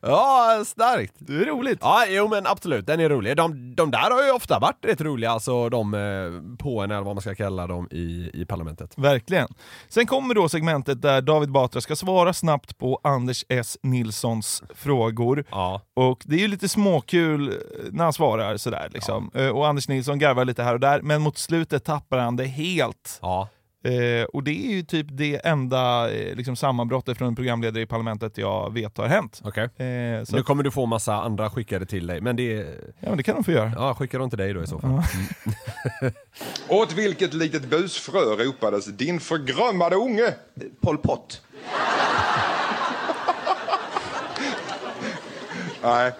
[0.00, 1.14] Ja, starkt.
[1.18, 1.78] Det är roligt.
[1.82, 3.36] Ja, jo men absolut, den är rolig.
[3.36, 7.14] De, de där har ju ofta varit rätt roliga, alltså de eh, på eller vad
[7.16, 8.92] man ska kalla dem i, i parlamentet.
[8.96, 9.48] Verkligen.
[9.88, 13.78] Sen kommer då segmentet där David Batra ska svara snabbt på Anders S.
[13.82, 15.44] Nilssons frågor.
[15.50, 15.80] Ja.
[15.96, 17.54] Och det är ju lite småkul eh,
[17.90, 19.30] när han svarar sådär liksom.
[19.34, 22.44] Eh, Och Anders Nilsson garvar lite här och där, men mot slutet tappar han det
[22.46, 23.18] helt.
[23.22, 23.48] Ja.
[23.84, 27.86] Eh, och det är ju typ det enda eh, liksom, sammanbrottet från en programledare i
[27.86, 29.40] parlamentet jag vet har hänt.
[29.44, 29.64] Okej.
[29.64, 32.52] Eh, så Nu kommer du få massa andra skickade till dig, men det...
[33.00, 33.72] Ja, men det kan de få göra.
[33.76, 34.90] Ja, skicka dem till dig då i så fall.
[34.90, 35.02] Mm.
[36.68, 40.34] Åt vilket litet busfrö ropades din förgrömmade unge?
[40.80, 41.42] Pol Pot.
[45.82, 46.12] Nej,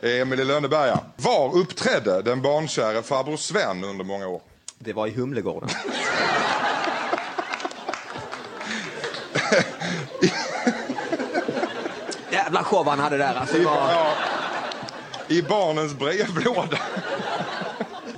[0.00, 1.00] Emil i Lönneberga.
[1.16, 4.40] Var uppträdde den barnkäre farbror Sven under många år?
[4.78, 5.68] Det var i Humlegården.
[12.30, 13.34] Jävla show han hade där.
[13.34, 13.92] Alltså, I, det var...
[13.92, 14.12] ja,
[15.28, 16.78] I barnens brevlåda.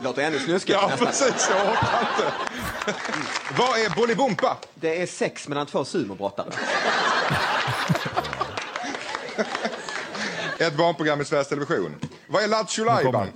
[0.02, 0.78] låter ännu snuskigt.
[0.82, 1.06] Ja, nästan.
[1.06, 1.50] precis.
[1.50, 2.32] Jag orkar inte.
[3.58, 4.56] Vad är Bolibompa?
[4.74, 6.46] Det är sex mellan två sumobrottare.
[10.58, 11.94] Ett barnprogram i Sveriges Television.
[12.26, 13.28] Vad är Lattjo Lajban?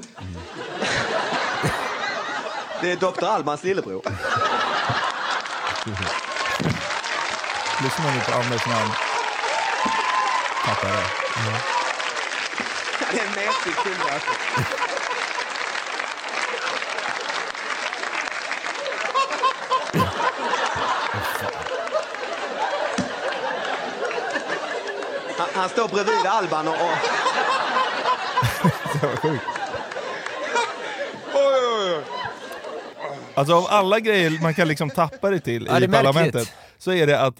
[2.82, 3.24] Det är Dr.
[3.24, 4.02] Albans lillebror.
[7.82, 8.90] Lyssna nu på Anders namn.
[10.64, 11.06] Tappar det.
[13.12, 14.12] Det är en mesig kille.
[14.14, 14.30] alltså.
[25.38, 26.74] Han, han står bredvid Alban och...
[26.74, 26.80] och
[29.00, 29.44] Det var sjukt.
[31.34, 31.42] Oj,
[31.80, 32.04] oj, oj.
[33.34, 36.06] Alltså av alla grejer man kan liksom tappa det till Ja, det i märkligt.
[36.14, 37.34] parlamentet så är det att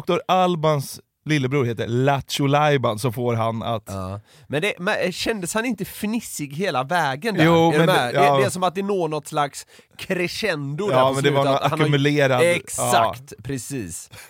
[0.00, 0.18] Dr.
[0.28, 3.82] Albans lillebror heter Lattjo Lajban så får han att...
[3.86, 4.20] Ja.
[4.48, 7.44] Men, det, men kändes han inte fnissig hela vägen där?
[7.44, 8.32] Jo, Är men det- ja.
[8.34, 9.66] det, det är som att det når något slags
[9.98, 14.10] crescendo där Ja, på men det var något han har- ackumulerad- Exakt, precis.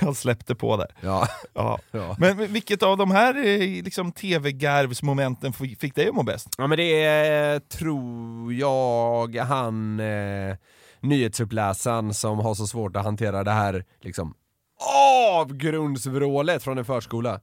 [0.00, 0.86] Han släppte på det.
[1.00, 1.28] Ja.
[1.54, 1.78] Ja.
[1.90, 2.16] Ja.
[2.18, 6.48] Men, men vilket av de här eh, liksom, tv-garvsmomenten fick dig att må bäst?
[6.58, 10.56] Ja men det är, tror jag, han eh,
[11.00, 14.34] nyhetsuppläsaren som har så svårt att hantera det här liksom
[15.34, 17.40] avgrundsvrålet från en förskola.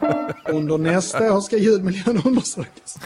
[0.48, 2.98] Under nästa år ska ljudmiljön undersökas.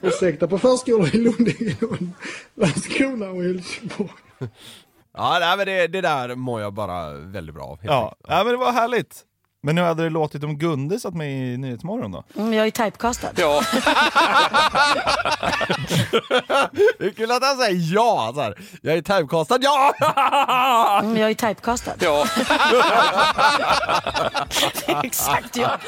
[0.00, 1.48] Ursäkta på förskolor i Lund,
[1.80, 2.10] Lund,
[2.54, 4.10] Landskrona och Helsingborg.
[5.16, 7.78] Ja nej, men det, det där mår jag bara väldigt bra av.
[7.82, 8.16] Ja.
[8.28, 9.24] ja, men det var härligt.
[9.62, 12.24] Men hur hade det låtit om Gunde satt med i Nyhetsmorgon då?
[12.36, 13.30] Mm, jag är typecastad.
[13.36, 13.62] Ja.
[16.98, 18.32] Det är kul att han säger ja!
[18.34, 18.54] Så här.
[18.82, 19.94] Jag är typecastad, ja!
[21.02, 21.92] Mm, jag är typecastad.
[22.00, 22.24] Ja.
[24.86, 25.78] Det är exakt jag.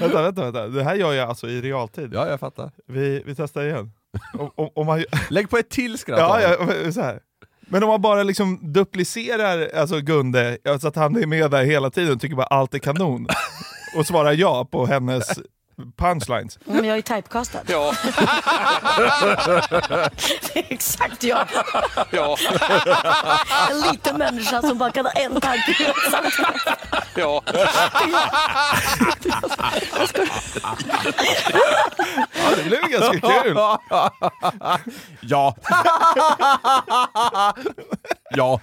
[0.00, 0.66] vänta, vänta, vänta.
[0.68, 2.10] Det här gör jag alltså i realtid.
[2.14, 2.70] Ja, jag fattar.
[2.86, 3.92] Vi, vi testar igen.
[4.38, 6.18] Om, om, om man, Lägg på ett till skratt.
[6.18, 7.20] ja, ja, så här.
[7.68, 11.90] Men om man bara liksom duplicerar alltså Gunde, så att han är med där hela
[11.90, 13.26] tiden och tycker bara allt är kanon,
[13.96, 15.38] och svarar ja på hennes
[15.96, 16.58] punchlines.
[16.68, 17.58] Mm, jag är typecastad.
[17.66, 17.94] Ja.
[20.54, 21.46] Det är exakt jag.
[22.10, 22.36] Ja.
[23.70, 25.92] En liten människa som bara kan ha en tanke.
[27.16, 27.42] Ja.
[32.44, 33.56] Ja, det blev ganska kul.
[35.20, 35.56] ja.
[38.36, 38.60] ja.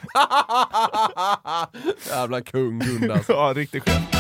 [2.10, 3.32] Jävla kung Gunde alltså.
[3.34, 4.16] Ja, riktigt skönt.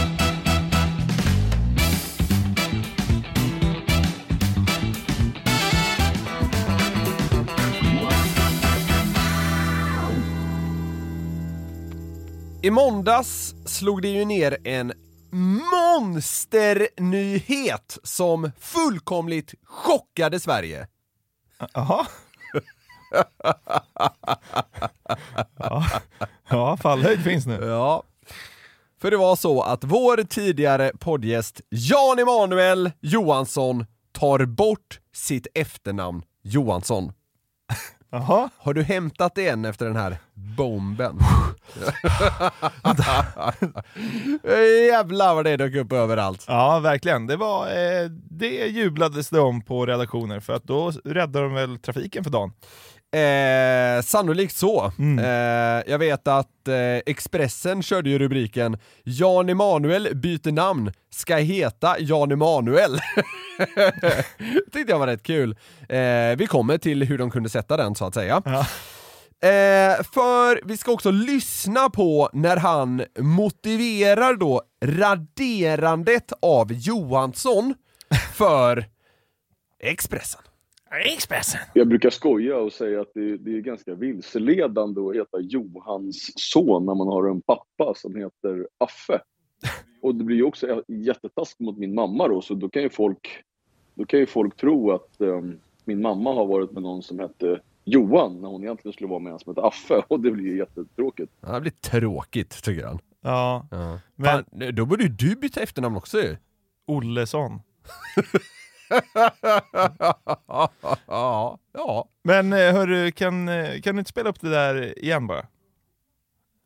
[12.63, 14.93] I måndags slog det ju ner en
[15.32, 20.88] monsternyhet som fullkomligt chockade Sverige.
[21.74, 22.08] Jaha.
[25.58, 25.86] Ja,
[26.50, 27.65] ja fallhöjd finns nu.
[27.65, 28.04] Ja.
[29.02, 36.24] För det var så att vår tidigare poddgäst Jan Emanuel Johansson tar bort sitt efternamn
[36.44, 37.13] Johansson.
[38.13, 38.50] Jaha.
[38.58, 41.19] Har du hämtat det än efter den här bomben?
[44.88, 46.45] Jävlar vad det dök upp överallt.
[46.47, 47.28] Ja, verkligen.
[47.28, 51.78] Det, var, eh, det jublades det om på redaktioner för att då räddade de väl
[51.78, 52.54] trafiken för dagen.
[53.13, 54.91] Eh, sannolikt så.
[55.19, 61.95] Eh, jag vet att eh, Expressen körde ju rubriken Jan Emanuel byter namn, ska heta
[62.00, 63.00] Jan Emanuel.
[64.71, 65.52] tyckte jag var rätt kul.
[65.89, 68.41] Eh, vi kommer till hur de kunde sätta den så att säga.
[69.43, 77.74] Eh, för vi ska också lyssna på när han motiverar då raderandet av Johansson
[78.34, 78.86] för
[79.84, 80.41] Expressen.
[80.99, 81.62] Expressen.
[81.73, 86.86] Jag brukar skoja och säga att det, det är ganska vilseledande att heta Johans son
[86.86, 89.21] när man har en pappa som heter Affe.
[90.01, 93.43] Och det blir ju också jättetaskigt mot min mamma då, så då kan ju folk,
[93.95, 97.60] då kan ju folk tro att ehm, min mamma har varit med någon som hette
[97.84, 100.58] Johan när hon egentligen skulle vara med en som heter Affe och det blir ju
[100.58, 101.32] jättetråkigt.
[101.41, 102.99] Ja, det blir tråkigt tycker han.
[103.21, 103.67] Ja.
[104.15, 104.25] Men...
[104.25, 106.38] Fan, då borde ju du byta efternamn också ju.
[106.88, 107.60] Ollesson.
[111.08, 112.08] ja, ja.
[112.23, 115.45] Men eh, hörru, kan, eh, kan du inte spela upp det där igen bara?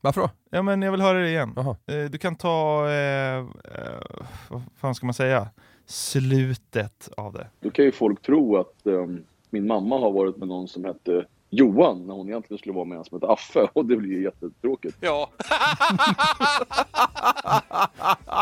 [0.01, 0.29] Varför då?
[0.49, 1.53] Ja men jag vill höra det igen.
[1.55, 1.75] Jaha.
[1.85, 3.43] Eh, Du kan ta, eh, eh,
[4.49, 5.47] vad fan ska man säga,
[5.85, 7.47] slutet av det.
[7.59, 11.25] Då kan ju folk tro att ehm, min mamma har varit med någon som hette
[11.55, 14.23] Johan när hon egentligen skulle vara med en som heter Affe och det blir ju
[14.23, 14.97] jättetråkigt.
[14.99, 15.29] Ja.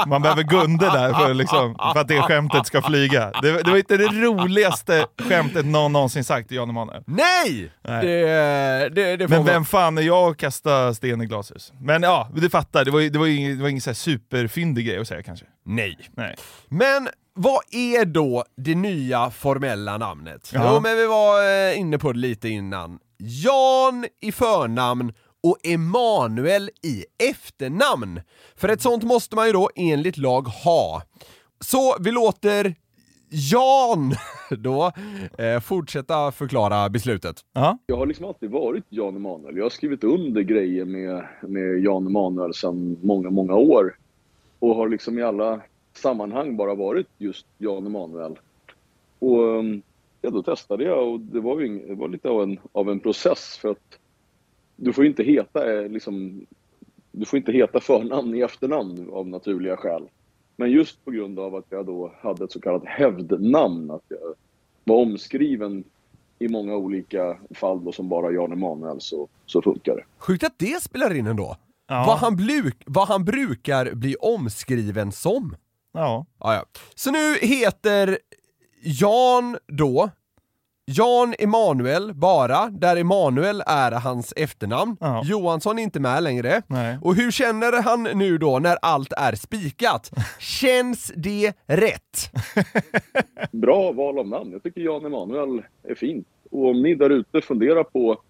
[0.08, 3.32] Man behöver Gunde där för, liksom, för att det skämtet ska flyga.
[3.42, 7.04] Det, det var inte det roligaste skämtet någon någonsin sagt till Jan Emanuel.
[7.08, 7.72] Nej!
[7.82, 8.06] Nej.
[8.06, 11.74] Det, det, det Men man- vem fan är jag att kasta sten i glashus?
[11.82, 14.86] Men ja, du fattar, det var det var ingen, det var ingen så här superfyndig
[14.88, 15.46] grej att säga kanske.
[15.66, 15.98] Nej.
[16.16, 16.36] Nej.
[16.70, 20.52] Men vad är då det nya formella namnet?
[20.54, 20.72] Ja.
[20.74, 23.00] Jo, men vi var eh, inne på det lite innan.
[23.18, 28.22] Jan i förnamn och Emanuel i efternamn.
[28.56, 31.02] För ett sånt måste man ju då enligt lag ha.
[31.60, 32.76] Så vi låter
[33.30, 34.14] Jan
[34.58, 34.92] då
[35.38, 37.36] eh, fortsätta förklara beslutet.
[37.54, 37.78] Ja.
[37.86, 39.58] Jag har liksom alltid varit Jan Emanuel.
[39.58, 43.96] Jag har skrivit under grejer med, med Jan Emanuel sedan många, många år.
[44.60, 45.62] Och har liksom i alla
[45.94, 48.40] sammanhang bara varit just Jan Emanuel.
[49.20, 49.82] Och um,
[50.24, 52.90] ja, då testade jag och det var, ju ing, det var lite av en, av
[52.90, 54.00] en process för att
[54.76, 56.46] du får inte heta eh, liksom,
[57.12, 60.04] du får inte heta förnamn i efternamn av naturliga skäl.
[60.56, 64.36] Men just på grund av att jag då hade ett så kallat hävdnamn, att jag
[64.84, 65.84] var omskriven
[66.40, 70.04] i många olika fall då som bara Jan Emanuel så, så funkar det.
[70.18, 71.56] Sjukt att det spelar in ändå.
[71.88, 72.04] Ja.
[72.08, 75.56] Vad, han bluk, vad han brukar bli omskriven som.
[75.94, 76.26] Ja.
[76.40, 76.66] Ja, ja.
[76.96, 78.18] Så nu heter
[78.84, 80.10] Jan då
[80.86, 84.98] Jan Emanuel bara, där Emanuel är hans efternamn.
[85.24, 86.62] Johansson är inte med längre.
[86.68, 86.98] Nej.
[87.02, 90.12] Och hur känner han nu då när allt är spikat?
[90.40, 92.32] Känns det rätt?
[93.52, 94.52] Bra val av namn.
[94.52, 96.28] Jag tycker Jan Emanuel är fint.
[96.52, 98.22] Och om ni där ute funderar på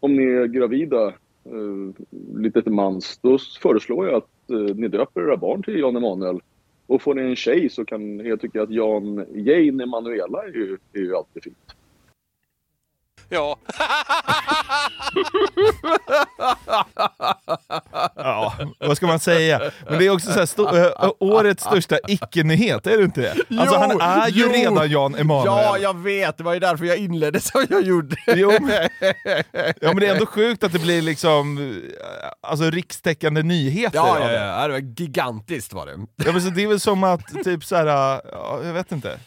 [0.00, 1.06] om ni är gravida
[1.44, 2.04] eh,
[2.36, 6.40] lite till mans, då föreslår jag att eh, ni döper era barn till Jan Emanuel.
[6.86, 10.78] Och får ni en tjej så kan jag tycka att Jan Jane Emanuela är ju,
[10.92, 11.75] är ju alltid fint.
[13.28, 13.56] Ja.
[18.16, 19.60] Ja, vad ska man säga?
[19.88, 23.30] Men det är också så här, äh, årets största icke-nyhet, är det inte det?
[23.30, 24.52] Alltså Jo, han är ju jo.
[24.52, 25.46] redan Jan Emanuel.
[25.46, 26.36] Ja, jag vet.
[26.38, 28.16] Det var ju därför jag inledde som jag gjorde.
[28.26, 28.88] Jo, men,
[29.80, 34.16] ja men det är ändå sjukt att det blir liksom eh, alltså rikstäckande nyheter Ja,
[34.20, 34.34] ja, det.
[34.34, 35.92] ja, det var gigantiskt var det.
[36.24, 39.18] Ja, men så det är väl som att, typ så här, ja, jag vet inte.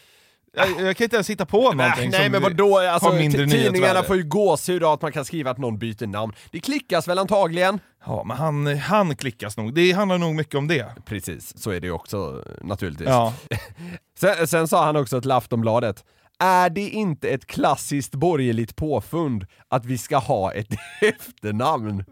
[0.56, 4.02] Jag, jag kan inte ens hitta på någonting Nej som men vadå, alltså, mindre tidningarna
[4.02, 6.32] får ju gåshud av att man kan skriva att någon byter namn.
[6.50, 7.80] Det klickas väl antagligen?
[8.04, 9.74] Ja, men han, han klickas nog.
[9.74, 10.86] Det handlar nog mycket om det.
[11.04, 13.08] Precis, så är det ju också naturligtvis.
[13.08, 13.34] Ja.
[14.18, 16.04] sen, sen sa han också till Aftonbladet,
[16.38, 20.68] är det inte ett klassiskt borgerligt påfund att vi ska ha ett
[21.00, 22.04] efternamn?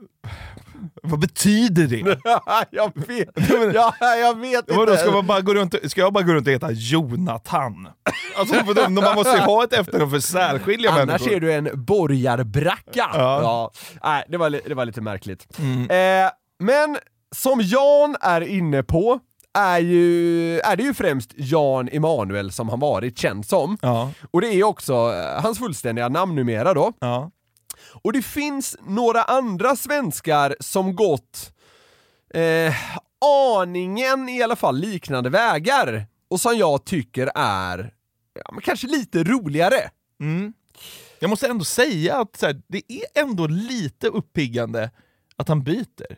[1.03, 1.99] Vad betyder det?
[2.71, 3.29] jag vet,
[3.75, 4.75] ja, jag vet inte.
[4.75, 7.89] Vadå, ska, man bara gå runt, ska jag bara gå runt och heta Jonathan?
[8.39, 8.55] Alltså,
[8.91, 11.33] man måste ju ha ett efternamn för att särskilja Annars människor.
[11.33, 13.11] är du en borgarbracka.
[13.15, 13.71] Ja.
[14.05, 15.59] Nej, det var, det var lite märkligt.
[15.59, 15.81] Mm.
[16.25, 16.97] Eh, men
[17.37, 19.21] som Jan är inne på,
[19.59, 23.79] är, ju, är det ju främst Jan Emanuel som han varit känd som.
[23.83, 24.11] Ja.
[24.31, 26.93] Och det är också eh, hans fullständiga namn numera då.
[27.01, 27.31] Ja.
[27.93, 31.53] Och det finns några andra svenskar som gått
[32.35, 32.75] eh,
[33.57, 36.07] aningen i alla fall liknande vägar.
[36.31, 37.95] Och som jag tycker är
[38.35, 39.91] ja, kanske lite roligare.
[40.21, 40.53] Mm.
[41.19, 44.91] Jag måste ändå säga att här, det är ändå lite uppiggande
[45.37, 46.17] att han byter.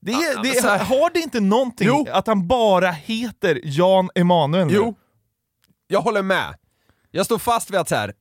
[0.00, 4.66] Det är, Ja, det här- har det inte någonting att han bara heter Jan Emanuel?
[4.66, 4.72] nu?
[4.74, 4.94] Jo,
[5.86, 6.54] jag håller med.
[7.10, 8.14] Jag står fast vid att så här,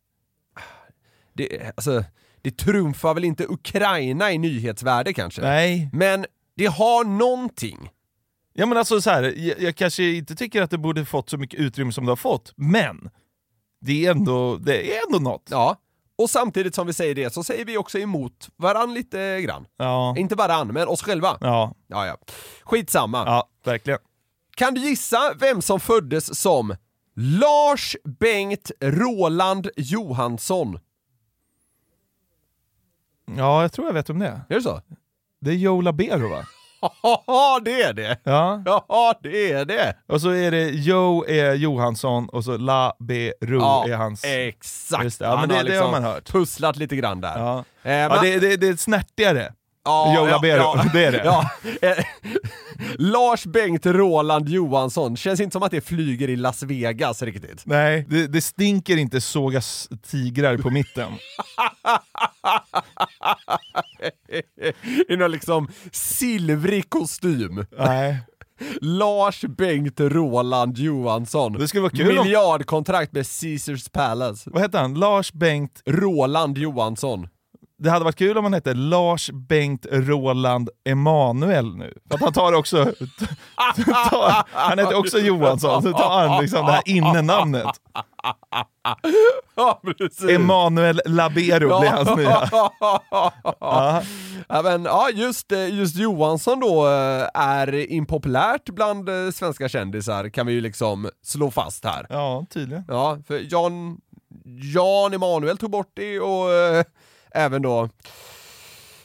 [1.34, 2.03] det, alltså,
[2.45, 5.41] det trumfar väl inte Ukraina i nyhetsvärde kanske?
[5.41, 5.89] Nej.
[5.93, 6.25] Men
[6.55, 7.89] det har någonting.
[8.53, 11.37] Ja men alltså så här, jag, jag kanske inte tycker att det borde fått så
[11.37, 13.09] mycket utrymme som det har fått, men
[13.81, 15.47] det är ändå, det är ändå något.
[15.51, 15.77] Ja,
[16.17, 19.65] Och samtidigt som vi säger det så säger vi också emot varann lite grann.
[19.77, 20.15] Ja.
[20.17, 21.37] Inte varann, men oss själva.
[21.41, 21.75] Ja.
[21.87, 22.17] Ja, ja.
[22.63, 23.23] Skitsamma.
[23.25, 23.99] Ja, verkligen.
[24.55, 26.75] Kan du gissa vem som föddes som
[27.15, 30.79] Lars Bengt Roland Johansson?
[33.38, 34.41] Ja, jag tror jag vet om det är.
[34.49, 34.82] Det så?
[35.41, 36.45] Det är Joe Labero va?
[37.28, 38.17] Ja, det är det!
[38.23, 38.61] Ja.
[38.65, 39.95] Ja, det är det!
[40.07, 44.23] Och så är det Joe är Johansson och så Labero Ja, är hans...
[44.26, 45.03] exakt.
[45.03, 45.26] Just det.
[45.26, 46.32] Ja, men Han det, har det liksom har man hört.
[46.32, 47.39] Pusslat lite grann där.
[47.39, 47.63] Ja.
[47.84, 49.53] Eh, Ja, det, det, det är snärtigare.
[49.86, 50.86] Ja, Joe Labero, ja.
[50.93, 51.21] det är det.
[51.25, 51.49] Ja.
[51.81, 52.05] Eh,
[52.97, 57.61] Lars Bengt Roland Johansson, känns inte som att det flyger i Las Vegas riktigt.
[57.65, 61.07] Nej, det, det stinker inte sågas tigrar på mitten.
[65.09, 67.65] I någon liksom silvrig kostym.
[67.77, 68.17] Nej.
[68.81, 71.53] Lars Bengt Roland Johansson.
[71.53, 74.49] Det skulle vara kul Miljardkontrakt med Caesars Palace.
[74.53, 74.93] Vad heter han?
[74.93, 75.81] Lars Bengt...
[75.86, 77.27] Roland Johansson.
[77.78, 81.93] Det hade varit kul om han hette Lars Bengt Roland Emanuel nu.
[82.09, 82.86] För att han tar också...
[83.86, 87.67] tar, han heter också Johansson, så tar han liksom det här innenamnet.
[89.55, 89.82] Ja.
[90.30, 92.49] Emanuel Labero blir hans nya.
[93.59, 94.03] Ja.
[94.49, 100.30] Ja, men, ja, just, eh, just Johansson då eh, är impopulärt bland eh, svenska kändisar
[100.30, 102.05] kan vi ju liksom slå fast här.
[102.09, 102.84] Ja, tydligen.
[102.88, 103.97] Ja, för Jan,
[104.76, 106.49] Jan Emanuel tog bort det och
[107.36, 107.89] även då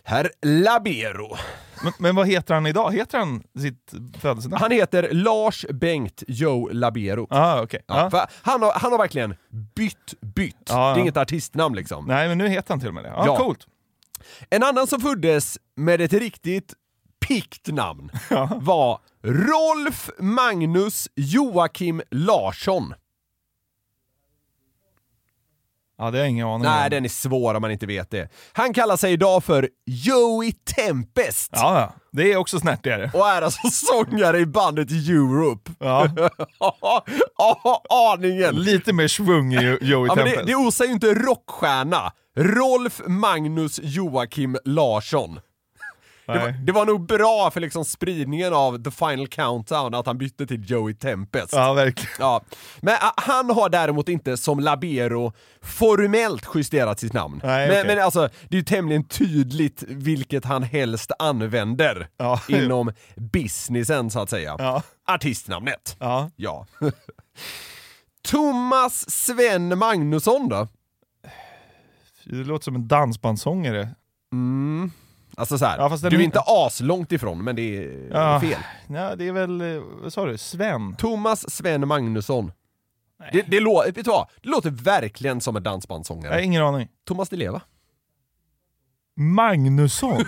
[0.04, 1.36] herr Labero.
[1.82, 2.94] Men, men vad heter han idag?
[2.94, 4.60] Heter han sitt födelsenamn?
[4.60, 7.26] Han heter Lars Bengt Joe Labero.
[7.30, 7.80] Ah, okay.
[7.86, 9.34] Ja, för Han, har, han har verkligen
[9.74, 10.56] bytt, bytt.
[10.68, 12.06] Ja, Det är inget artistnamn liksom.
[12.06, 13.08] Nej, men nu heter han till och med det.
[13.16, 13.36] Ja, Ja.
[13.36, 13.66] Coolt.
[14.50, 16.74] En annan som föddes med ett riktigt
[17.28, 18.10] pikt namn
[18.56, 22.94] var Rolf Magnus Joakim Larsson.
[26.00, 26.90] Ja, det har jag ingen aning Nej, om.
[26.90, 28.28] den är svår om man inte vet det.
[28.52, 31.50] Han kallar sig idag för Joey Tempest.
[31.52, 31.92] Ja, ja.
[32.12, 33.10] det är också snärtigare.
[33.14, 35.70] Och är alltså sångare i bandet Europe.
[35.80, 37.04] Ja.
[38.12, 38.56] Aningen!
[38.56, 40.36] Lite mer svung i Jo- Joey Ja, Tempest.
[40.36, 42.12] det, det osar ju inte rockstjärna.
[42.36, 45.40] Rolf Magnus Joakim Larsson.
[46.32, 50.18] Det var, det var nog bra för liksom spridningen av The Final Countdown att han
[50.18, 51.52] bytte till Joey Tempest.
[51.52, 52.10] Ja, verkligen.
[52.18, 52.42] Ja.
[52.80, 57.40] Men ah, han har däremot inte som Labero formellt justerat sitt namn.
[57.44, 57.94] Nej, men, okej.
[57.96, 62.40] men alltså, det är ju tämligen tydligt vilket han helst använder Ja.
[62.48, 64.56] inom businessen så att säga.
[64.58, 64.82] Ja.
[65.06, 65.96] Artistnamnet.
[65.98, 66.30] Ja.
[66.36, 66.66] Ja.
[68.28, 70.68] Thomas Sven Magnusson då?
[72.24, 73.88] Det låter som en dansbandssångare.
[74.32, 74.90] Mm.
[75.40, 78.40] Alltså så här, Ja, du är inte aslångt ifrån men det är Ja.
[78.40, 78.58] fel.
[78.88, 80.96] Ja, det är väl, vad sa du, Sven?
[80.96, 82.52] Thomas Sven Magnusson.
[83.32, 84.26] Det, det, lå, vet vad?
[84.42, 86.34] det låter verkligen som en dansbandssångare.
[86.34, 86.88] Nej, ingen aning.
[87.06, 87.60] Thomas Di Leva.
[89.16, 90.20] Magnusson?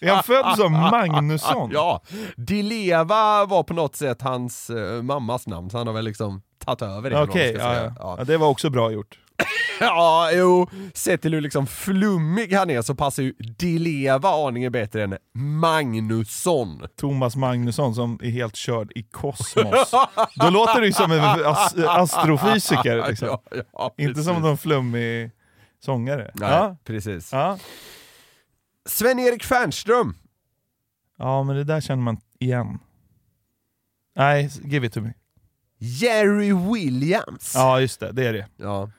[0.00, 1.70] Är han född som Magnusson?
[1.72, 2.02] Ja,
[2.36, 6.42] Di Leva var på något sätt hans eh, mammas namn, så han har väl liksom
[6.58, 7.22] tagit över det.
[7.22, 8.16] Okej, ska ja, ja.
[8.18, 8.24] ja.
[8.24, 9.18] det var också bra gjort.
[9.80, 14.72] Ja, jo, sett till hur liksom flummig han är så passar ju Di Leva aningen
[14.72, 16.82] bättre än Magnusson.
[16.96, 19.90] Thomas Magnusson som är helt körd i kosmos.
[20.34, 23.08] Då låter det ju som en as astrofysiker.
[23.08, 23.28] Liksom.
[23.28, 25.30] Ja, ja, Inte som någon flummig
[25.84, 26.30] sångare.
[26.34, 26.76] Nej, Ja.
[26.84, 27.32] precis.
[27.32, 27.58] Ja.
[28.88, 30.14] Sven-Erik Fernström.
[31.18, 32.78] ja, men det där känner man igen.
[34.16, 35.12] Nej, give it to me.
[35.78, 37.52] Jerry Williams.
[37.54, 38.12] Ja, just det.
[38.12, 38.46] Det är det.
[38.56, 38.90] Ja.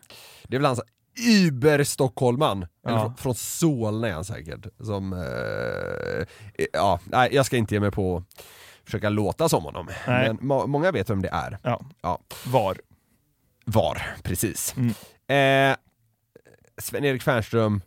[0.52, 0.82] Det är väl hans
[1.20, 3.02] Uber-stockholman, eller Ja.
[3.04, 4.66] från, från Solna är han säkert.
[4.84, 6.28] Som, eh,
[6.74, 8.44] ja, nej jag ska inte ge mig på att
[8.86, 9.90] försöka låta som honom.
[10.08, 10.28] Nej.
[10.28, 11.58] Men må, många vet vem det är.
[11.64, 11.82] Ja.
[12.02, 12.20] Ja.
[12.46, 12.78] Var.
[13.66, 14.76] Var, precis.
[14.78, 15.72] Mm.
[15.72, 15.78] Eh,
[16.78, 17.82] Sven-Erik Fernström,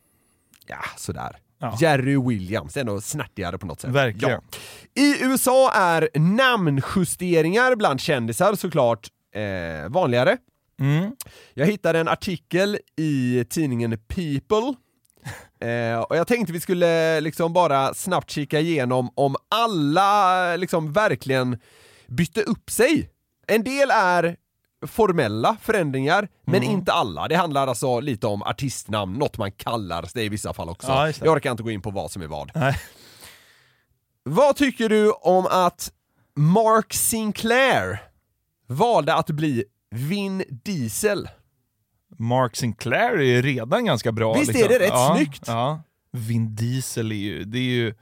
[0.66, 1.36] ja sådär.
[1.58, 1.76] Ja.
[1.80, 3.90] Jerry Williams, det är ändå snärtigare på något sätt.
[3.90, 4.30] Verkligen.
[4.94, 5.02] Ja.
[5.02, 10.36] I USA är namnjusteringar bland kändisar såklart eh, vanligare.
[10.80, 11.16] Mm.
[11.54, 14.74] Jag hittade en artikel i tidningen People
[15.68, 21.58] eh, och jag tänkte vi skulle liksom bara snabbt kika igenom om alla liksom verkligen
[22.06, 23.10] bytte upp sig.
[23.46, 24.36] En del är
[24.86, 26.70] formella förändringar, men Mm.
[26.74, 27.28] inte alla.
[27.28, 30.88] Det handlar alltså lite om artistnamn, något man kallar det i vissa fall också.
[30.88, 32.50] Ja, jag orkar inte gå in på vad som är vad.
[32.54, 32.76] Nej.
[34.22, 35.92] Vad tycker du om att
[36.36, 38.02] Mark Sinclair
[38.66, 39.64] valde att bli
[39.94, 41.28] Vin Diesel?
[42.18, 44.34] Mark Sinclair är ju redan ganska bra.
[44.34, 45.42] Visst är det rätt ja, snyggt?
[45.46, 45.82] Ja.
[46.12, 47.94] Vin Diesel är ju, det är ju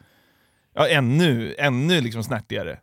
[0.74, 2.78] ja, ännu, ännu liksom snärtigare.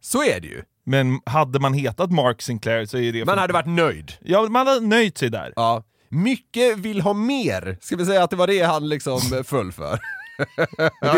[0.00, 0.62] Så är det ju.
[0.84, 3.24] Men hade man hetat Mark Sinclair så är det...
[3.24, 4.12] Man hade varit nöjd.
[4.20, 5.52] Ja, man hade nöjt sig där.
[5.56, 5.84] Ja.
[6.08, 9.98] Mycket vill ha mer, ska vi säga att det var det han liksom föll för.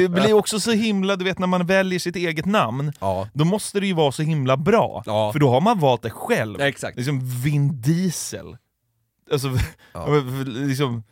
[0.00, 2.92] Det blir också så himla, du vet när man väljer sitt eget namn,
[3.32, 5.02] då måste det ju vara så himla bra.
[5.32, 6.60] För då har man valt det själv.
[6.60, 6.96] Exakt.
[6.96, 8.56] Liksom Vin Diesel.
[9.32, 9.48] Alltså,
[10.46, 11.02] liksom,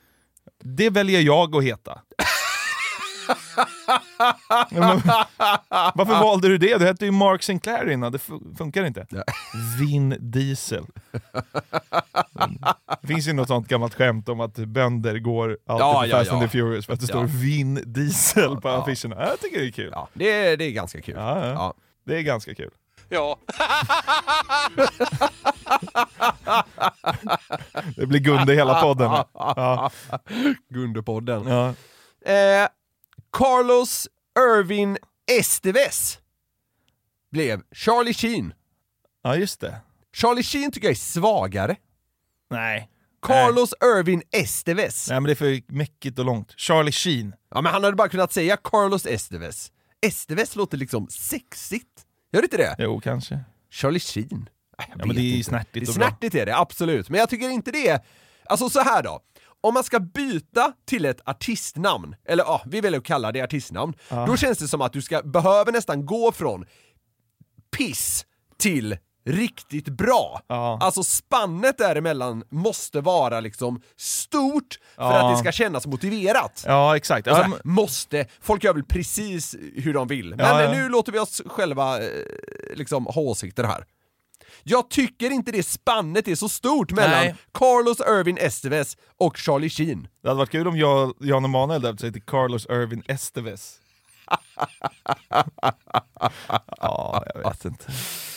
[0.64, 1.98] det väljer jag att heta.
[4.70, 5.00] Men,
[5.94, 6.78] varför valde du det?
[6.78, 9.06] Du hette ju Mark Sinclair innan, det fu- funkar inte.
[9.80, 10.84] Vin Diesel.
[13.00, 16.18] Det finns ju något sånt gammalt skämt om att bönder går alltid Ja, på ja,
[16.18, 16.46] Fast and ja.
[16.46, 17.28] the Furious för att det står Ja.
[17.30, 19.16] Vin Diesel på affischerna.
[19.26, 19.94] Jag tycker det är kul.
[20.14, 21.14] Det, är, det är ganska kul.
[21.18, 21.74] Ja, ja.
[22.06, 22.70] Det är ganska kul.
[23.08, 23.38] Ja.
[27.96, 29.10] Det blir Gunde hela podden.
[29.34, 29.90] Ja.
[30.68, 31.46] Gundepodden.
[31.48, 31.68] Ja.
[32.32, 32.68] Eh,
[33.32, 34.08] Carlos
[34.38, 34.98] Irvin
[35.38, 36.18] Esteves
[37.32, 38.52] blev Charlie Sheen.
[39.22, 39.80] Ja, just det.
[40.14, 41.76] Charlie Sheen tycker jag är svagare.
[42.50, 42.88] Nej.
[43.22, 45.08] Carlos Irvin Esteves.
[45.08, 46.54] Nej men det är för mäckigt och långt.
[46.56, 47.34] Charlie Sheen.
[47.50, 49.72] Ja men han hade bara kunnat säga Carlos Esteves.
[50.02, 52.06] Esteves låter liksom sexigt.
[52.32, 52.76] Gör det inte det?
[52.78, 53.40] Jo, kanske.
[53.70, 54.48] Charlie Sheen?
[54.78, 55.48] Nej, jag Ja, men det är inte.
[55.50, 56.08] snärtigt det är och bra.
[56.08, 57.08] snärtigt är det, absolut.
[57.08, 58.04] Men jag tycker inte det.
[58.44, 59.20] Alltså så här då.
[59.62, 63.94] Om man ska byta till ett artistnamn, eller ja, vi väljer att kalla det artistnamn,
[64.08, 64.26] Ja.
[64.26, 66.66] då känns det som att du ska, behöver nästan gå från
[67.76, 68.24] piss
[68.58, 68.96] till
[69.26, 70.40] riktigt bra.
[70.80, 75.26] Alltså spannet däremellan måste vara liksom stort för Ja.
[75.30, 76.64] att det ska kännas motiverat.
[76.66, 77.26] Ja, exakt.
[77.26, 80.30] Ja, här, måste, folk gör väl precis hur de vill.
[80.34, 80.72] Men Ja, ja.
[80.72, 82.08] nu låter vi oss själva eh,
[82.74, 83.84] liksom ha åsikter här.
[84.62, 87.34] Jag tycker inte det spannet är så stort mellan Nej.
[87.52, 90.08] Carlos Irvin Esteves och Charlie Sheen.
[90.22, 93.76] Det hade varit kul om jag, Jan Emanuel döpte sig till Carlos Irvin Esteves.
[96.80, 97.84] ja, jag vet inte.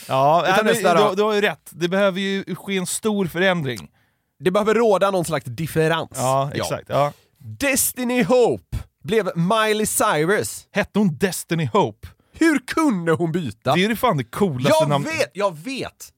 [0.07, 1.69] Ja, nej, men du, du har ju rätt.
[1.71, 3.91] Det behöver ju ske en stor förändring.
[4.39, 6.11] Det behöver råda någon slags differens.
[6.15, 6.89] Ja, exakt.
[6.89, 7.13] Ja.
[7.37, 10.67] Destiny Hope blev Miley Cyrus.
[10.71, 12.07] Hette hon Destiny Hope?
[12.33, 13.73] Hur kunde hon byta?
[13.75, 15.13] Det är ju fan det coolaste Jag namnet.
[15.19, 16.09] vet, jag vet!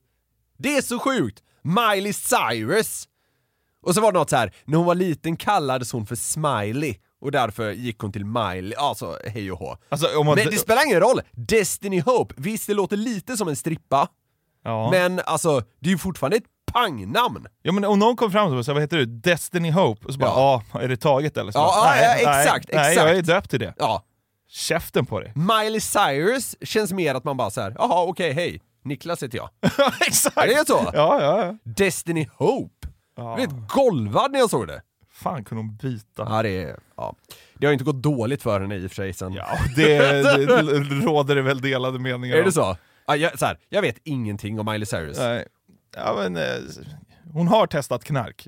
[0.58, 1.44] Det är så sjukt!
[1.62, 3.08] Miley Cyrus!
[3.86, 4.54] Och så var det något så här.
[4.66, 9.18] när hon var liten kallades hon för Smiley och därför gick hon till Miley, alltså
[9.28, 9.78] hej och hå.
[9.90, 11.22] Alltså, man- Men det spelar ingen roll!
[11.32, 14.08] Destiny Hope, visst det låter lite som en strippa,
[14.64, 14.90] Ja.
[14.92, 16.44] men alltså det är ju fortfarande ett
[16.74, 17.48] pangnamn!
[17.62, 19.06] Ja men om någon kom fram och sa vad heter du?
[19.06, 20.06] Destiny Hope?
[20.08, 21.52] Och så bara ja, är det taget eller?
[21.52, 22.96] Så Ja, bara, ja, ja, exakt, nej, exakt.
[22.96, 23.74] Nej, jag är döpt till det.
[23.78, 24.04] Ja.
[24.56, 25.34] Käften på dig.
[25.36, 27.76] Miley Cyrus känns mer att man bara så här.
[27.78, 29.50] jaha okej hej, Niklas heter jag.
[30.08, 30.38] Exakt!
[30.38, 30.92] Är det så?
[30.94, 31.58] Ja, ja, ja.
[31.64, 32.88] Destiny Hope!
[33.18, 33.40] Ja.
[33.40, 34.82] Jag vet golvad när jag såg det.
[35.12, 36.28] Fan kunde hon byta?
[36.30, 37.16] Ja, det, är, ja.
[37.54, 39.34] det har inte gått dåligt för henne i och för sig sen.
[39.34, 42.46] Ja, det, det, det råder det väl delade meningar Är om.
[42.46, 42.78] det så?
[43.08, 45.18] Ja, jag, så här, jag vet ingenting om Miley Cyrus.
[45.18, 45.46] Nej.
[45.96, 46.62] Ja, men, eh,
[47.34, 48.48] hon har testat knark.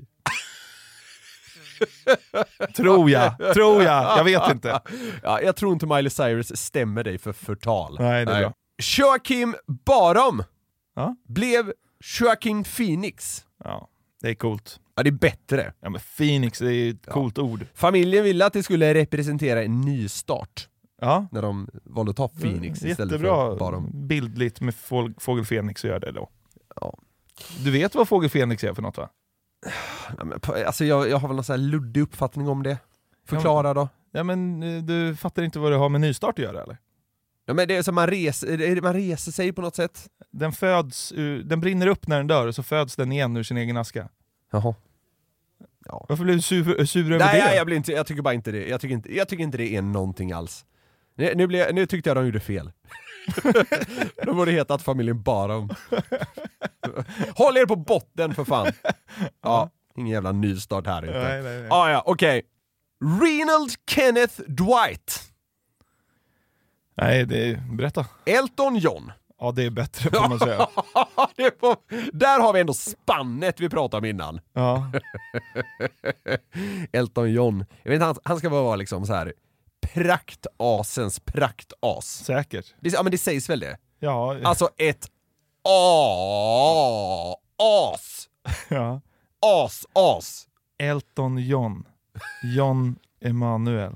[2.76, 4.80] Tror jag, tror jag, jag vet inte.
[5.22, 7.96] Ja, jag tror inte Miley Cyrus stämmer dig för förtal.
[8.00, 8.52] Nej, det är bra.
[8.82, 10.42] Joakim Barom
[10.94, 11.16] Ja.
[11.28, 11.72] blev
[12.20, 13.44] Joaquin Phoenix.
[13.64, 13.88] Ja,
[14.22, 14.80] det är coolt.
[14.96, 15.72] Ja, det är bättre.
[15.80, 17.66] Ja men Phoenix, det är ju ett coolt ord.
[17.74, 20.68] Familjen ville att det skulle representera en nystart.
[21.00, 21.26] Ja.
[21.32, 23.90] När de valde att ta Phoenix istället Jättebra för Barom.
[24.08, 26.28] bildligt med fåg, fågel Fenix att göra det då.
[26.80, 26.98] Ja.
[27.64, 29.08] Du vet vad fågel Fenix är för något va?
[30.18, 32.78] Ja, Alltså jag, jag har väl någon sån här luddig uppfattning om det.
[33.26, 33.88] Förklara då.
[34.12, 36.78] Ja men eh, du fattar inte vad det har med nystart att göra eller?
[37.46, 40.08] Ja, men det är som man reser, man reser sig på något sätt.
[40.30, 43.42] Den föds ur, den brinner upp när den dör och så föds den igen ur
[43.42, 44.08] sin egen aska.
[44.52, 44.74] Jaha.
[46.08, 47.44] Varför blev du sur, sur över Nej, det?
[47.46, 48.68] nej jag, blir inte, jag tycker bara inte det.
[48.68, 50.64] Jag tycker inte, jag tycker inte det är någonting alls.
[51.14, 52.72] Nu, nu, blev, jag- nu tyckte jag de gjorde fel.
[54.24, 55.70] de borde hetat familjen Barom.
[57.34, 58.72] Håll er på botten för fan!
[59.42, 61.18] Ja, ingen jävla nystart här inte.
[61.18, 61.68] Nej, nej, nej.
[61.70, 62.42] Ah, ja, okej.
[63.22, 65.22] Renald Kenneth Dwight.
[66.94, 68.06] Nej, det är, berätta.
[68.26, 69.12] Elton John.
[69.40, 70.66] Ja det är bättre får man säga.
[71.60, 71.76] På,
[72.12, 74.40] där har vi ändå spannet vi pratade om innan.
[74.52, 74.90] Ja.
[76.92, 77.64] Elton John.
[77.82, 79.32] Jag vet inte, han, han ska bara vara liksom så här
[79.80, 82.06] praktasens praktas.
[82.24, 82.74] Säkert.
[82.80, 83.78] Det, ja men det sägs väl det?
[83.98, 84.36] Ja.
[84.44, 85.10] Alltså ett
[85.68, 88.28] a as.
[88.68, 89.00] ja.
[89.46, 90.46] As, as.
[90.78, 91.84] Elton John.
[92.56, 93.92] John Emanuel.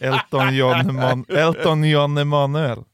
[0.00, 2.84] Elton John, Eman- Elton John Emanuel.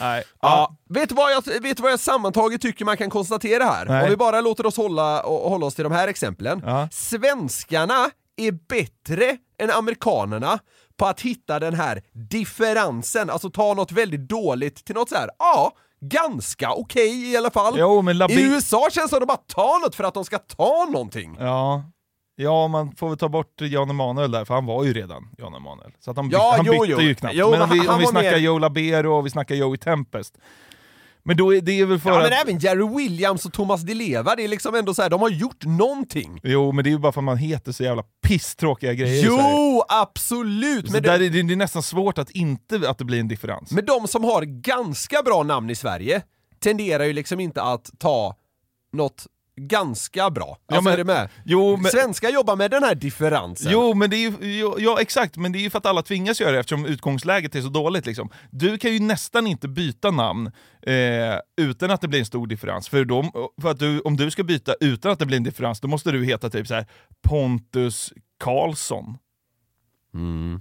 [0.00, 0.24] Nej.
[0.40, 0.76] Ja.
[0.88, 3.86] Vet, du vad jag, vet du vad jag sammantaget tycker man kan konstatera här?
[3.86, 4.02] Nej.
[4.02, 6.62] Om vi bara låter oss hålla, och, hålla oss till de här exemplen.
[6.66, 6.88] Ja.
[6.92, 10.58] Svenskarna är bättre än amerikanerna
[10.96, 15.30] på att hitta den här differensen, alltså ta något väldigt dåligt till något så här,
[15.38, 17.74] ja, ganska okej i alla fall.
[17.78, 19.36] Jo, men Labi- I USA känns det som att de bara
[19.68, 21.36] tar något för att de ska ta någonting.
[21.40, 21.84] Ja.
[22.40, 25.54] Ja, man får väl ta bort Jan Emanuel där, för han var ju redan Jan
[25.54, 25.90] Emanuel.
[26.00, 27.00] Så att han, Ja, han jo, bytte jo.
[27.00, 27.34] ju knappt.
[27.36, 30.38] Jo, men om vi, om vi snackar mer- Joe Labero och vi snackar Joey Tempest.
[31.28, 32.22] Men då är det väl för Ja, att...
[32.22, 35.20] men även Jerry Williams och Thomas Di Leva, det är liksom ändå så här, de
[35.20, 36.40] har gjort någonting.
[36.42, 39.24] Jo, men det är ju bara för att man heter så jävla pisstråkiga grejer.
[39.26, 40.86] Jo, absolut!
[40.86, 43.28] Så Men, det, är det, det är nästan svårt att inte att det blir en
[43.28, 43.70] differens.
[43.70, 46.22] men de som har ganska bra namn i Sverige
[46.60, 48.36] tenderar ju liksom inte att ta
[48.92, 49.26] något
[49.58, 50.58] ganska bra.
[50.66, 51.28] Ja, Alltså men- är det med?
[51.44, 53.72] Jo, men- Svenskar jobbar med den här differensen.
[53.72, 56.02] Jo, men det är ju, jo, ja exakt, men det är ju för att alla
[56.02, 58.06] tvingas göra det eftersom utgångsläget är så dåligt.
[58.06, 58.30] Liksom.
[58.50, 60.46] Du kan ju nästan inte byta namn
[60.82, 62.88] eh, utan att det blir en stor differens.
[62.88, 65.80] För, då, för att du, om du ska byta utan att det blir en differens,
[65.80, 66.86] då måste du heta typ så här
[67.22, 69.18] Pontus Karlsson.
[70.14, 70.60] Mm.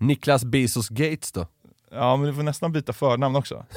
[0.00, 1.46] Niklas Bezos Gates då?
[1.90, 3.66] Ja, men du får nästan byta förnamn också.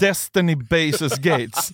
[0.00, 1.72] Destiny Bezos Gates.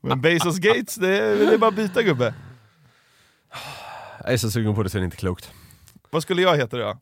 [0.00, 2.34] Men Bezos Gates, det är, det är bara att byta gubbe.
[4.24, 5.52] Jag är så sugen på det så det är inte klokt.
[6.10, 6.98] Vad skulle jag heta då?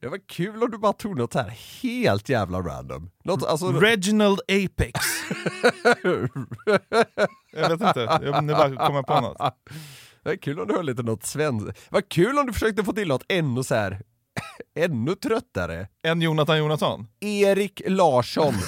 [0.00, 3.10] Det var kul om du bara tog något här helt jävla random.
[3.24, 5.00] Något, alltså, Reginald Apex.
[7.52, 9.38] jag vet inte, jag nu bara kommer på något.
[10.22, 11.78] Det var kul om du höll lite något svenskt.
[11.90, 14.02] Vad kul om du försökte få till något ännu så här
[14.74, 15.88] ännu tröttare.
[16.02, 17.06] En Jonathan Jonasson?
[17.20, 18.54] Erik Larsson.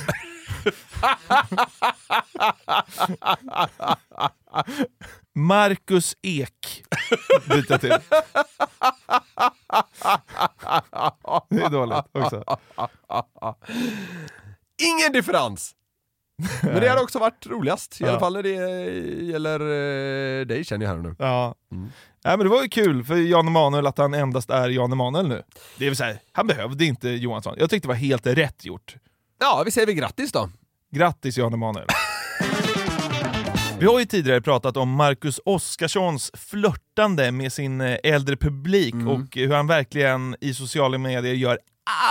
[5.35, 6.83] Marcus Ek
[7.49, 7.91] byter jag till.
[11.51, 12.45] Det är dåligt också.
[14.83, 15.75] Ingen differens!
[16.63, 18.11] Men det hade också varit roligast, i Ja.
[18.11, 18.51] alla fall när det
[19.25, 21.17] gäller eh, dig känner jag här och nu.
[21.19, 21.55] Ja.
[22.25, 25.29] Nej, men det var ju kul för Jan Emanuel att han endast är Jan Emanuel
[25.29, 25.43] nu.
[25.79, 27.55] Det så här, han behövde inte Johansson.
[27.59, 28.97] Jag tyckte det var helt rätt gjort.
[29.41, 30.51] Ja, vi säger väl grattis då.
[30.91, 31.87] Grattis Jan Emanuel.
[33.81, 39.37] Vi har ju tidigare pratat om Marcus Oskarssons flörtande med sin eh, äldre publik och
[39.37, 41.59] hur han verkligen i sociala medier gör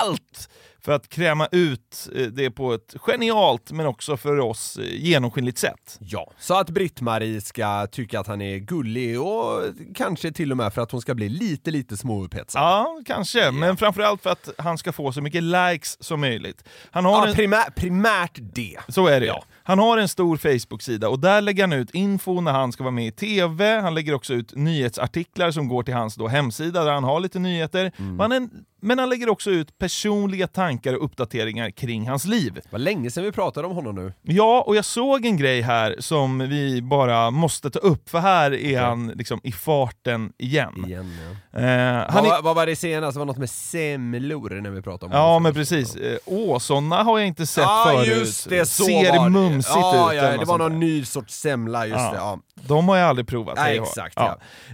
[0.02, 0.50] allt
[0.88, 5.58] för att kräma ut eh, det på ett genialt men också för oss eh, genomskinligt
[5.58, 5.98] sätt.
[6.00, 9.62] Ja, så att Britt-Marie ska tycka att han är gullig och
[9.96, 12.62] kanske till och med för att hon ska bli lite, lite småupphetsad.
[12.62, 16.64] Ja, kanske, men framförallt för att han ska få så mycket likes som möjligt.
[16.92, 17.36] Han har Ja, en...
[17.36, 18.78] primär, primärt det.
[18.88, 19.44] Så är det ja.
[19.64, 22.92] Han har en stor Facebook-sida och där lägger han ut info när han ska vara
[22.92, 23.80] med i TV.
[23.80, 27.40] Han lägger också ut nyhetsartiklar som går till hans då hemsida där han har lite
[27.40, 27.92] nyheter.
[27.98, 28.50] Men, han,
[28.88, 32.60] men han lägger också ut personliga tankar och uppdateringar kring hans liv.
[32.70, 34.14] Vad länge sedan vi pratade om honom nu.
[34.22, 38.54] Ja, och jag såg en grej här som vi bara måste ta upp, för här
[38.54, 40.84] är han liksom i farten igen.
[40.88, 41.12] Igen,
[41.52, 41.60] ja.
[41.60, 41.66] Eh,
[42.10, 43.16] han vad, är, var- vad var det senast?
[43.16, 45.44] Det var något med semlor när vi pratade om Ja honom.
[45.44, 45.96] men precis.
[45.96, 48.08] Eh, Åh, såna har jag inte sett Ja, förut.
[48.18, 49.30] just det, så Ser var det.
[49.30, 50.18] mumsigt ja, ut.
[50.24, 50.78] Ja, det var någon där.
[50.80, 52.12] ny sorts semla, just Ja.
[52.12, 52.18] det.
[52.18, 52.40] Ja.
[52.68, 53.56] De har jag aldrig provat.
[53.56, 53.88] Nej, det har.
[53.88, 54.18] exakt,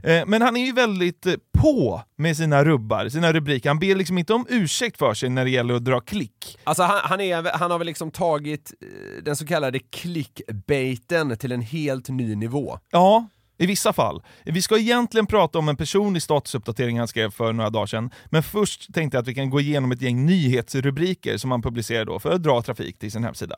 [0.03, 3.69] Eh, Men han är ju väldigt eh, på med sina rubbar, sina rubriker.
[3.69, 6.57] Han ber liksom inte om ursäkt för sig när det gäller att dra klick.
[6.63, 11.51] Alltså han, han, är, han har väl liksom tagit eh, den så kallade clickbaiten till
[11.51, 12.79] en helt ny nivå.
[12.91, 13.27] Ja,
[13.57, 14.23] i vissa fall.
[14.45, 18.43] Vi ska egentligen prata om en personlig statusuppdatering han skrev för några dagar sedan, men
[18.43, 22.19] först tänkte jag att vi kan gå igenom ett gäng nyhetsrubriker som han publicerar då
[22.19, 23.55] för att dra trafik till sin hemsida.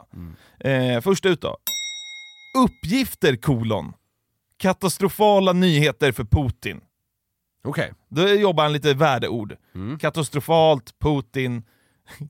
[0.59, 1.57] Eh, först ut då.
[2.57, 3.93] Uppgifter kolon.
[4.57, 6.81] Katastrofala nyheter för Putin.
[7.63, 7.93] Okej.
[8.09, 9.55] Då jobbar han lite värdeord.
[9.99, 11.63] Katastrofalt, Putin.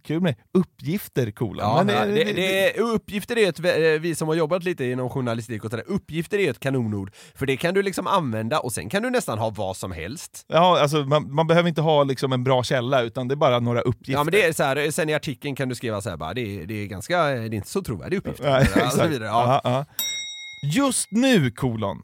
[0.03, 1.57] Kul med uppgifter kolon.
[1.57, 5.09] Ja, Men, eh, det, det, uppgifter är ett, eh, vi som har jobbat lite inom
[5.09, 7.11] journalistik och sådär, uppgifter är ett kanonord.
[7.35, 10.45] För det kan du liksom använda och sen kan du nästan ha vad som helst.
[10.47, 13.59] Ja, alltså man, man behöver inte ha liksom en bra källa, utan det är bara
[13.59, 14.13] några uppgifter.
[14.13, 16.33] Ja men det är så här, sen i artikeln kan du skriva så här bara,
[16.33, 18.65] det är, det är ganska, det är inte så trovärdiga uppgifter.
[18.73, 19.11] Så exakt.
[19.11, 19.29] vidare.
[19.29, 19.61] Ja.
[19.63, 19.85] Ja, ja.
[20.73, 22.01] Just nu, kolon.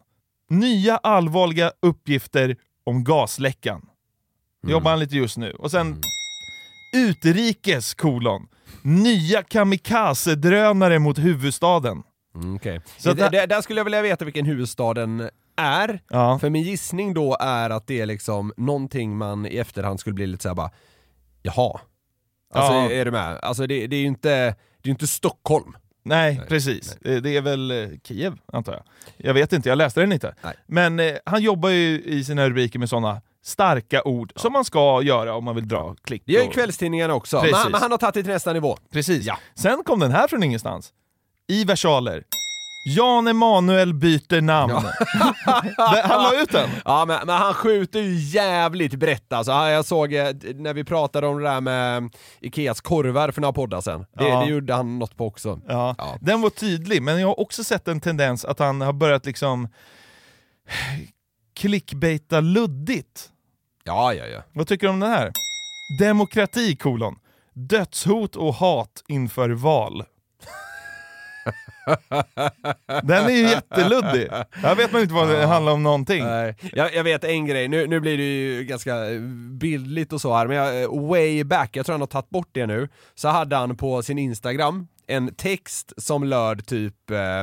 [0.52, 3.82] Nya allvarliga uppgifter om gasläckan.
[4.64, 4.72] Mm.
[4.72, 5.52] Jobbar han lite just nu.
[5.52, 6.02] Och sen
[6.96, 8.48] utrikes, kolon.
[8.82, 12.04] Nya kamikaze-drönare mot huvudstaden.
[12.36, 12.82] Mm, okej.
[12.98, 16.02] Så det- där, skulle jag vilja veta vilken huvudstaden är.
[16.10, 16.40] Ja.
[16.40, 20.28] För min gissning då är att det är liksom någonting man i efterhand skulle bli
[20.28, 20.72] lite såhär bara,
[21.42, 21.80] jaha.
[22.54, 22.92] Alltså Ja.
[22.92, 23.40] är du med?
[23.42, 25.74] Alltså det, det är ju inte, det är inte Stockholm.
[26.04, 26.96] Nej, precis.
[26.96, 28.84] Eh, Det är väl eh, Kiev, antar jag.
[29.18, 30.36] Jag vet inte, jag läste den inte.
[30.66, 35.02] Men eh, han jobbar ju i sina rubriker med sådana starka ord som man ska
[35.04, 36.24] göra om man vill dra klick.
[36.26, 38.78] Det gör ju och- kvällstidningarna också, men, men han har tagit det till nästa nivå.
[38.92, 39.26] Precis.
[39.56, 40.94] Sen kom den här från ingenstans.
[41.48, 42.24] I versaler.
[42.86, 44.74] Jan Emanuel byter namn.
[44.74, 46.70] Det- han la ut den.
[46.86, 49.52] Ja, men, men han skjuter ju jävligt brett alltså.
[49.52, 52.10] Ja, Jag såg eh, när vi pratade om det där med
[52.40, 54.06] Ikeas korvar för några poddar sen.
[54.18, 54.40] Det, Ja.
[54.44, 55.60] det gjorde han något på också.
[55.68, 55.96] Ja.
[56.22, 59.68] Den var tydlig, men jag har också sett en tendens att han har börjat liksom
[61.56, 63.30] clickbaita luddigt.
[63.84, 64.42] Ja, ja, ja.
[64.54, 65.32] Vad tycker du om den här?
[66.00, 67.16] Demokrati, kolon.
[67.54, 70.04] Dödshot och hat inför val.
[73.04, 74.30] Den är ju jätteluddig.
[74.52, 76.24] Här vet man inte vad det handlar om någonting.
[76.24, 76.56] Nej.
[76.74, 78.96] Jag, jag vet en grej, nu, nu blir det ju ganska
[79.60, 82.66] bildligt och så här, men jag, way back, jag tror han har tagit bort det
[82.66, 87.42] nu, så hade han på sin Instagram en text som löd typ eh,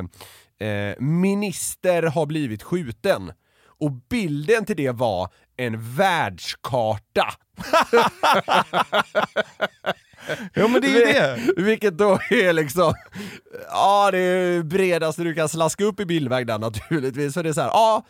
[0.69, 3.33] eh, “Minister har blivit skjuten”
[3.81, 7.35] och bilden till det var en världskarta.
[10.55, 11.63] Ja men det är ju det.
[11.63, 12.95] Vilket då är liksom,
[13.71, 17.35] ja det är bredaste du kan slaska upp i bildväg där naturligtvis.
[17.35, 18.05] För det är så här, ja,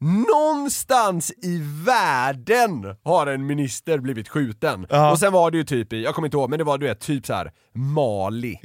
[0.00, 4.86] någonstans i världen har en minister blivit skjuten.
[4.90, 5.10] Ja.
[5.12, 6.86] Och sen var det ju typ i, jag kommer inte ihåg, men det var du
[6.86, 8.60] vet typ så här Mali.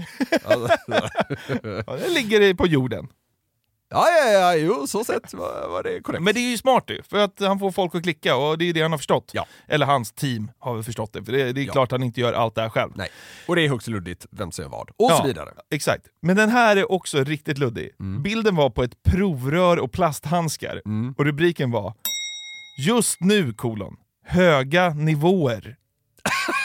[0.45, 0.78] Alltså,
[1.88, 3.08] Ja, det ligger på jorden.
[3.90, 6.24] Ja, ja, ja, jo, så sett var, var det korrekt.
[6.24, 8.70] Men det är ju smart ju, för att han får folk att klicka och det
[8.70, 9.32] är det han har förstått.
[9.34, 9.46] Ja.
[9.68, 11.72] Eller hans team har väl förstått det, för det, det är Ja.
[11.72, 12.92] klart han inte gör allt det här själv.
[12.96, 13.10] Nej.
[13.48, 14.90] Och det är högst luddigt vem som gör vad.
[14.90, 15.50] Och så Ja, vidare.
[15.72, 16.06] Exakt.
[16.22, 17.90] Men den här är också riktigt luddig.
[18.00, 18.24] Mm.
[18.24, 20.82] Bilden var på ett provrör och plasthandskar
[21.18, 21.94] och rubriken var
[22.88, 25.76] Just nu, kolon, höga nivåer.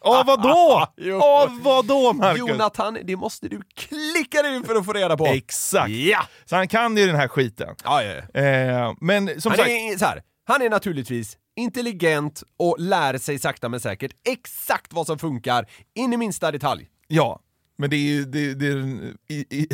[0.00, 0.86] Åh vadå?
[1.22, 2.38] Åh vadå Marcus?
[2.38, 5.26] Jonathan, det måste du klicka dig in för att få reda på.
[5.26, 5.90] Exakt.
[5.90, 6.26] Ja!
[6.44, 7.74] Så han kan ju den här skiten.
[7.84, 8.40] Ja, ja, ja.
[8.40, 13.38] Eh, men som han, sagt, är, så här, han är naturligtvis intelligent och lär sig
[13.38, 16.88] sakta men säkert exakt vad som funkar in i minsta detalj.
[17.08, 17.40] ja.
[17.78, 19.16] Men det är ju det, det är den,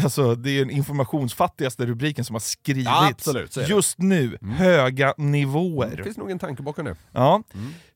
[0.04, 2.86] alltså, det är den informationsfattigaste rubriken som har skrivits.
[2.86, 3.56] Ja, absolut.
[3.68, 5.96] Just nu, höga nivåer.
[5.96, 6.96] Det finns nog en tanke bakom det.
[7.12, 7.42] Ja.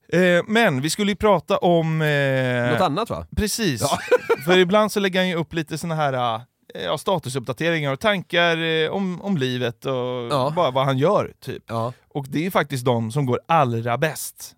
[0.09, 2.03] Eh, men vi skulle ju prata om...
[2.03, 3.27] Eh, Något annat va?
[3.37, 3.81] Precis.
[3.81, 3.99] Ja.
[4.45, 6.41] För ibland så lägger han ju upp lite såna här eh,
[6.85, 9.93] ja, statusuppdateringar och tankar eh, om, om livet och
[10.31, 10.53] Ja.
[10.57, 11.33] bara vad han gör.
[11.41, 11.63] typ.
[11.67, 11.93] Ja.
[12.15, 14.53] Och det är faktiskt de som går allra bäst.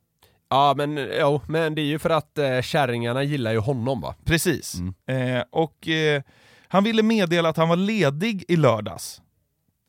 [0.51, 4.15] Ja men, jo, men det är ju för att eh, kärringarna gillar ju honom va?
[4.25, 4.75] Precis.
[5.09, 5.37] Mm.
[5.37, 6.23] Eh, och eh,
[6.69, 9.21] han ville meddela att han var ledig i lördags.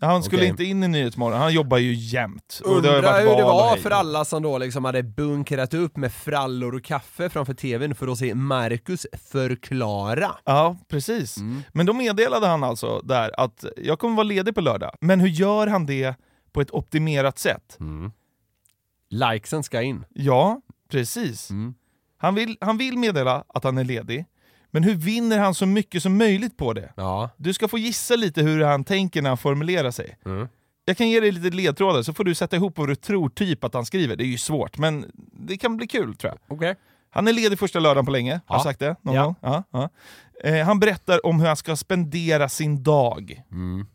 [0.02, 0.50] Han skulle Okej.
[0.50, 2.62] inte in i Nyhetsmorgon, han jobbar ju jämt.
[2.64, 6.84] Undrar hur det var för alla som då liksom hade bunkrat upp med frallor och
[6.84, 10.36] kaffe framför tvn för att se Marcus förklara.
[10.46, 11.38] Ja, precis.
[11.38, 11.62] Mm.
[11.74, 14.92] Men då meddelade han alltså där att jag kommer vara ledig på lördag.
[15.02, 16.16] Men hur gör han det
[16.52, 17.78] på ett optimerat sätt?
[17.80, 18.12] Mm.
[19.10, 20.06] Likesen ska in.
[20.10, 21.50] Ja, precis.
[21.50, 21.74] Mm.
[22.18, 24.26] Han, vill, han vill meddela att han är ledig,
[24.72, 26.94] men hur vinner han så mycket som möjligt på det?
[26.96, 27.30] Ja.
[27.38, 30.18] Du ska få gissa lite hur han tänker när han formulerar sig.
[30.26, 30.48] Mm.
[30.86, 33.64] Jag kan ge dig lite ledtrådar så får du sätta ihop vad du tror typ
[33.64, 34.16] att han skriver.
[34.16, 36.56] Det är ju svårt, men det kan bli kul tror jag.
[36.58, 36.76] Okej.
[37.10, 38.56] Han är ledig första lördagen på länge, har Ja.
[38.56, 39.24] jag sagt det någon Ja.
[39.24, 39.36] gång?
[39.42, 39.90] Ja, ja.
[40.50, 43.42] Eh, han berättar om hur han ska spendera sin dag.
[43.52, 43.86] Mm.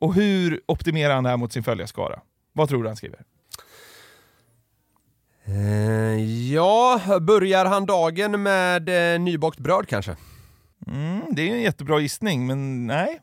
[0.00, 2.20] Och hur optimerar han det här mot sin följarskara?
[2.52, 3.20] Vad tror du han skriver?
[5.52, 10.16] Eh, ja, börjar han dagen med eh, nybakt bröd kanske?
[10.86, 13.20] Mm, det är en jättebra gissning, men nej.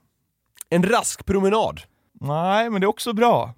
[0.69, 1.81] En rask promenad?
[2.21, 3.53] Nej, men det är också bra.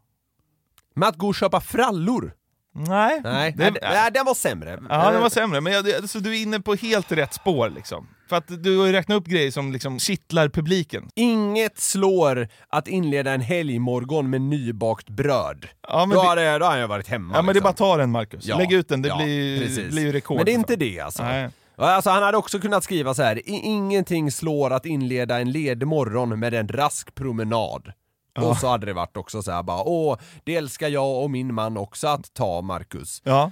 [0.96, 2.34] Med att gå och köpa frallor?
[2.74, 3.22] Nej.
[3.24, 4.80] Nej, Det- nej, den var sämre.
[4.90, 8.08] Ja, den var sämre, men jag, alltså, du är inne på helt rätt spår liksom.
[8.32, 11.10] För att du har ju räknat upp grejer som liksom kittlar publiken.
[11.16, 15.66] Inget slår att inleda en helgmorgon med nybakt bröd.
[15.88, 17.36] Ja, men då, det- hade, då hade jag varit hemma.
[17.36, 17.64] Ja men det är liksom.
[17.64, 18.46] bara ta den Marcus.
[18.46, 19.90] Ja, Lägg ut den, det ja, blir, precis.
[19.92, 20.38] blir ju rekord.
[20.38, 20.80] Men det är inte fan.
[20.80, 21.24] det alltså.
[21.24, 21.50] Nej.
[21.76, 23.36] Alltså han hade också kunnat skriva så här.
[23.50, 27.92] "I- ingenting slår att inleda en ledig morgon med en rask promenad.
[28.34, 28.42] Ja.
[28.42, 31.54] Och så hade det varit också så här bara, åh, det älskar jag och min
[31.54, 33.22] man också att ta, Marcus.
[33.26, 33.52] Ja.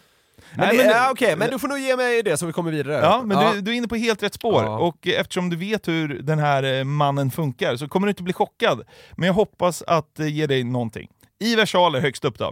[0.56, 2.54] Men, Nej, det, men- ja, okej, men du får nog ge mig det så vi
[2.54, 2.93] kommer vidare.
[3.04, 4.64] Ja, men Du, du är inne på helt rätt spår.
[4.64, 4.78] Ja.
[4.78, 8.34] Och eftersom du vet hur den här eh, mannen funkar så kommer du inte bli
[8.34, 8.82] chockad.
[9.16, 11.08] Men jag hoppas att eh, ge dig någonting.
[11.39, 12.52] I versaler högst upp då.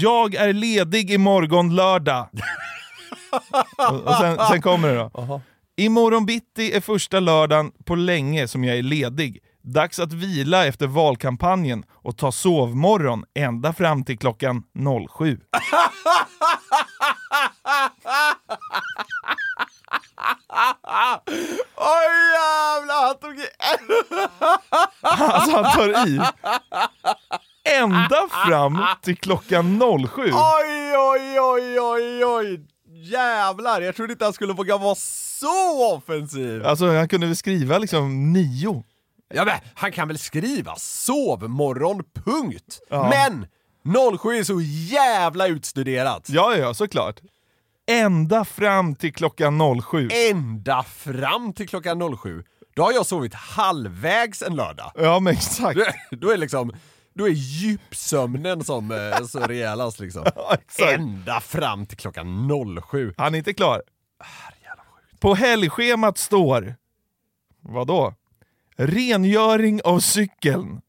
[0.00, 2.28] Jag är ledig imorgon lördag.
[3.90, 5.40] och och sen, sen kommer det då.
[5.76, 9.38] Imorgon bitti är första lördagen på länge som jag är ledig.
[9.72, 14.62] Dags att vila efter valkampanjen och ta sovmorgon ända fram till klockan
[15.18, 15.40] 07.
[21.76, 23.46] Oj jävlar, han tog i...
[25.02, 26.20] Alltså han tar i.
[27.78, 29.80] Ända fram till klockan
[30.14, 30.22] 07.
[30.22, 32.66] Oj, oj, oj, oj, oj!
[33.02, 33.80] jävlar!
[33.80, 36.66] Jag trodde inte han skulle våga vara så offensiv!
[36.66, 38.84] Alltså han kunde väl skriva liksom nio?
[39.34, 42.80] Ja men han kan väl skriva sovmorgon, punkt!
[42.90, 43.10] Ja.
[43.10, 43.46] Men
[44.18, 46.26] 07 är så jävla utstuderat!
[46.28, 47.20] Ja, ja, såklart.
[47.90, 50.08] Ända fram till klockan 07.
[50.30, 52.44] Ända fram till klockan 07,
[52.76, 54.92] då har jag sovit halvvägs en lördag.
[54.94, 55.78] Ja men exakt.
[55.78, 56.72] Då, då är liksom,
[57.14, 60.24] då är djupsömnen som eh, så rejälast liksom.
[60.88, 62.50] Ända fram till klockan
[62.90, 63.14] 07.
[63.16, 63.82] Han är inte klar.
[65.20, 66.74] På helgschemat står,
[67.60, 68.14] vadå?
[68.78, 70.80] Rengöring av cykeln.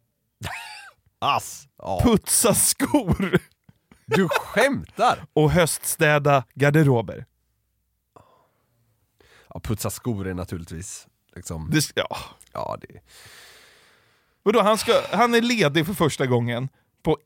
[1.20, 1.68] Ass.
[1.78, 2.02] Ja.
[2.04, 3.40] Putsa skor.
[4.06, 5.26] Du skämtar?
[5.34, 7.26] Och höststäda garderober.
[9.54, 11.70] Ja, putsa skor är naturligtvis liksom...
[11.72, 12.18] Det, ja.
[12.54, 13.00] Ja, det...
[14.44, 16.70] Vadå, han, ska, han är ledig för första gången
[17.04, 17.18] på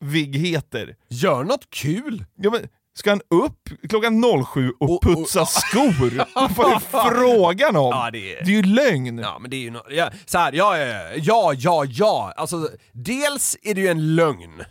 [0.00, 0.96] evigheter.
[1.08, 2.24] Gör något kul!
[2.34, 2.68] Ja, men,
[2.98, 4.22] ska han upp klockan
[4.54, 6.24] 07 och putsa skor?
[6.56, 7.84] Vad är det frågan om?
[7.92, 9.18] Ja, det är- det är ju lögn.
[9.18, 9.80] Ja men det är ju no...
[9.90, 10.78] ja, så här, ja,
[11.16, 14.64] ja, ja, ja, alltså dels är det ju en lögn.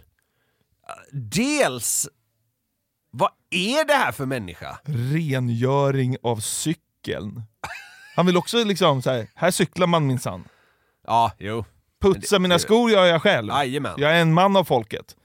[1.12, 2.10] Dels,
[3.12, 4.80] vad är det här för människa?
[4.86, 7.42] Rengöring av cykeln.
[8.16, 10.44] Han vill också liksom så här, här cyklar man minsann.
[11.08, 11.66] Ja, jo.
[12.02, 13.48] Putsa mina skor gör jag själv.
[13.50, 13.94] Jajamän.
[13.98, 15.16] Jag är en man av folket.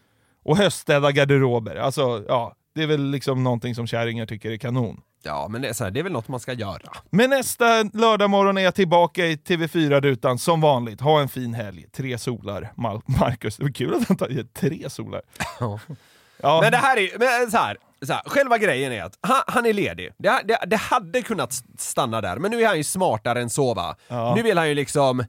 [0.44, 1.76] Och höststäda garderober.
[1.76, 5.00] Alltså, ja, det är väl liksom någonting som kärringar tycker är kanon.
[5.24, 6.92] Ja, men det är, så här, det är väl något man ska göra.
[7.10, 11.00] Men nästa lördag morgon är jag tillbaka i TV4-rutan som vanligt.
[11.00, 11.86] Ha en fin helg.
[11.96, 12.72] Tre solar.
[12.76, 15.22] Mal- Marcus, det var kul att han tar tre solar.
[15.60, 16.60] Ja.
[16.62, 19.66] Men det här är men så här, så här, själva grejen är att han, han
[19.66, 20.10] är ledig.
[20.18, 23.74] Det, det, det hade kunnat stanna där, men nu är han ju smartare än så
[23.74, 23.96] va.
[24.08, 24.34] Ja.
[24.36, 25.26] Nu vill han ju liksom eh,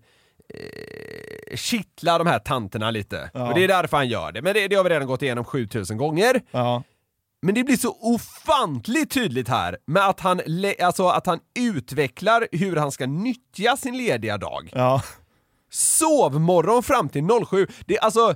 [1.55, 3.29] kittla de här tanterna lite.
[3.33, 3.47] Ja.
[3.47, 4.41] Och det är därför han gör det.
[4.41, 6.41] Men det, det har vi redan gått igenom 7000 gånger.
[6.51, 6.83] Ja.
[7.43, 10.41] Men det blir så ofantligt tydligt här med att han,
[10.81, 14.69] alltså att han utvecklar hur han ska nyttja sin lediga dag.
[14.73, 15.01] Ja.
[15.71, 17.67] Sovmorgon fram till 07.
[17.85, 18.35] Det är alltså...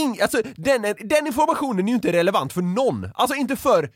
[0.00, 3.10] Ing, alltså den, den informationen är ju inte relevant för någon.
[3.14, 3.90] Alltså inte för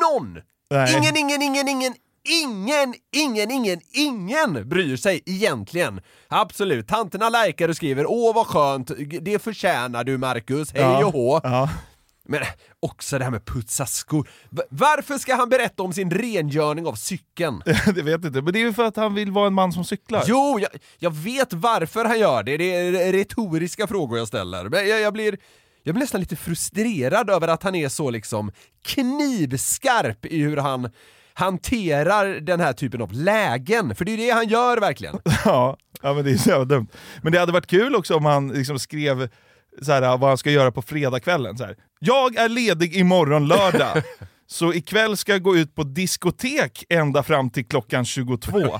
[0.00, 0.38] någon!
[0.70, 0.96] Nej.
[0.98, 1.94] Ingen, ingen, ingen, ingen,
[2.28, 6.00] ingen, ingen, ingen, ingen bryr sig egentligen.
[6.28, 8.90] Absolut, tanterna likar och skriver åh vad skönt,
[9.20, 11.06] det förtjänar du Marcus, hej Ja.
[11.06, 11.40] och hå.
[11.42, 11.68] Ja.
[12.30, 12.40] Men
[12.80, 14.28] också det här med putsa skor.
[14.50, 17.62] Va- Varför ska han berätta om sin rengöring av cykeln?
[17.94, 19.84] det vet inte, men det är ju för att han vill vara en man som
[19.84, 20.24] cyklar.
[20.26, 22.56] Jo, jag, jag vet varför han gör det.
[22.56, 24.64] Det är retoriska frågor jag ställer.
[24.68, 25.38] Men jag, jag, blir,
[25.82, 28.52] jag blir nästan lite frustrerad över att han är så liksom
[28.84, 30.90] knivskarp i hur han
[31.34, 33.94] hanterar den här typen av lägen.
[33.94, 35.18] För det är ju det han gör verkligen.
[35.44, 36.86] Ja, ja men det är så jävla dumt.
[37.22, 39.28] Men det hade varit kul också om han liksom skrev
[39.82, 41.58] så här, vad han ska göra på fredagskvällen.
[41.58, 41.76] Så här.
[41.98, 44.02] Jag är ledig imorgon lördag,
[44.46, 48.78] så ikväll ska jag gå ut på diskotek ända fram till klockan 22.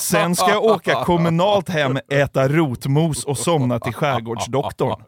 [0.00, 5.02] Sen ska jag åka kommunalt hem, äta rotmos och somna till skärgårdsdoktorn.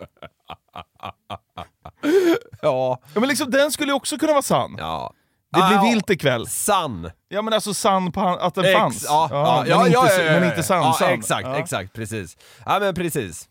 [2.62, 2.98] Ja.
[3.14, 4.74] ja men liksom, den skulle ju också kunna vara sann.
[4.78, 5.12] Ja.
[5.52, 6.46] Det blir Ah, vilt ikväll.
[6.46, 7.10] Sann.
[7.28, 9.04] Ja men alltså sann på att den Ex- fanns.
[9.08, 11.10] Ja, ja, men, ja, inte, men inte sann, sann.
[11.12, 12.36] Exakt, exakt, precis.
[12.66, 13.48] Ja men precis.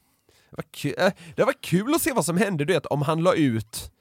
[0.55, 3.01] Det var, kul, eh, det var kul att se vad som hände, du vet, om
[3.01, 3.91] han la ut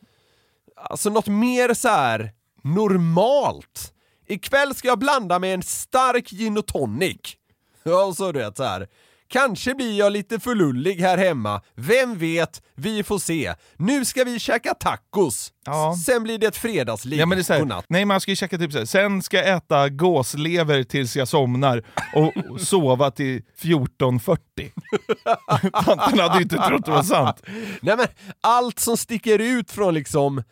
[0.82, 2.32] alltså något mer så här
[2.62, 3.92] normalt.
[4.26, 7.36] Ikväll ska jag blanda med en stark gin och tonic.
[7.82, 8.88] Ja, och så du vet så här.
[9.32, 13.54] Kanske blir jag lite för lullig här hemma, vem vet, vi får se.
[13.76, 15.94] Nu ska vi käka tacos, Ja.
[16.06, 17.20] sen blir det ett fredagsliv.
[17.20, 18.84] Ja, men det är här, nej man ska ju checka typ så här.
[18.84, 21.82] sen ska jag äta gåslever tills jag somnar
[22.14, 24.36] och och sova till 14.40.
[25.84, 27.42] Tanten hade ju inte trott det var sant.
[27.80, 28.06] Nej men
[28.40, 30.42] allt som sticker ut från liksom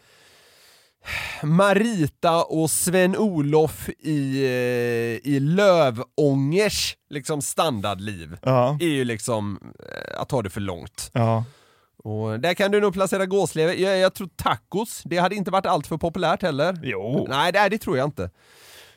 [1.43, 8.79] Marita och Sven-Olof i, eh, i Lövångers liksom standardliv Ja.
[8.81, 9.59] är ju liksom
[9.89, 11.11] eh, att ta det för långt.
[11.15, 11.45] Ja.
[12.05, 13.75] Och där kan du nog placera gåslever.
[13.75, 16.79] Jag, jag tror tacos, det hade inte varit allt för populärt heller.
[16.83, 17.27] Jo.
[17.31, 18.23] Nej, det, det tror jag inte.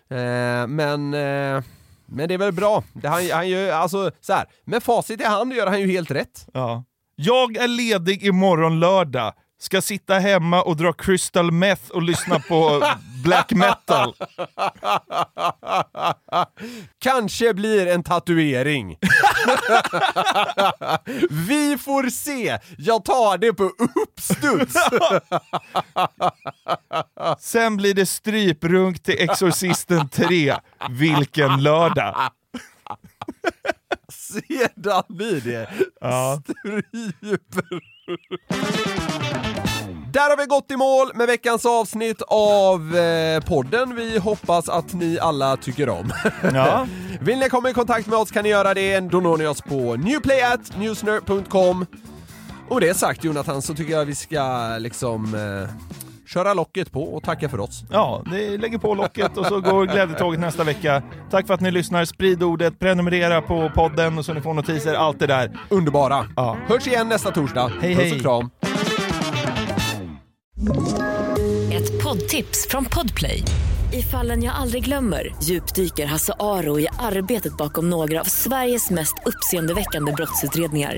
[0.10, 1.64] Eh, men, eh,
[2.06, 2.84] men det är väl bra.
[2.94, 6.12] Det, han, han gör, alltså, så här, med facit i hand gör han ju helt
[6.12, 6.48] rätt.
[6.54, 6.84] Ja.
[7.16, 9.34] Jag är ledig imorgon lördag.
[9.64, 12.84] Ska sitta hemma och dra crystal meth och lyssna på
[13.24, 14.16] black metal.
[17.00, 18.90] Kanske blir en tatuering.
[21.30, 22.60] Vi får se!
[22.78, 23.64] Jag tar det på
[24.04, 24.74] uppstuds.
[27.40, 30.56] Sen blir det stryprunk till Exorcisten 3.
[30.90, 32.16] Vilken lördag!
[34.18, 35.70] Sedan blir det
[36.02, 36.42] Ja.
[36.46, 37.84] stryper.
[40.14, 43.96] Där har vi gått i mål med veckans avsnitt av eh, podden.
[43.96, 46.14] Vi hoppas att ni alla tycker om.
[46.54, 46.88] Ja.
[47.22, 49.00] Vill ni komma i kontakt med oss kan ni göra det.
[49.00, 51.86] Då når ni oss på newplayatnewsner.com.
[52.70, 55.70] Och med det sagt Jonathan så tycker jag vi ska liksom eh,
[56.34, 57.84] köra locket på och tacka för oss.
[57.92, 61.04] Ja, det lägger på locket och så går glädjetåget nästa vecka.
[61.32, 64.94] Tack för att ni lyssnar, sprid ordet, prenumerera på podden och så ni får notiser,
[64.94, 65.58] allt det där.
[65.70, 66.28] Underbara.
[66.36, 66.58] Ja.
[66.68, 67.72] Hörs igen nästa torsdag.
[67.82, 68.14] Hej, Puss hej.
[68.16, 68.50] och kram.
[71.74, 73.44] Ett poddtips från Podplay.
[73.94, 79.16] I fallen jag aldrig glömmer djupdyker Hasse Aro i arbetet bakom några av Sveriges mest
[79.26, 80.98] uppseendeväckande brottsutredningar.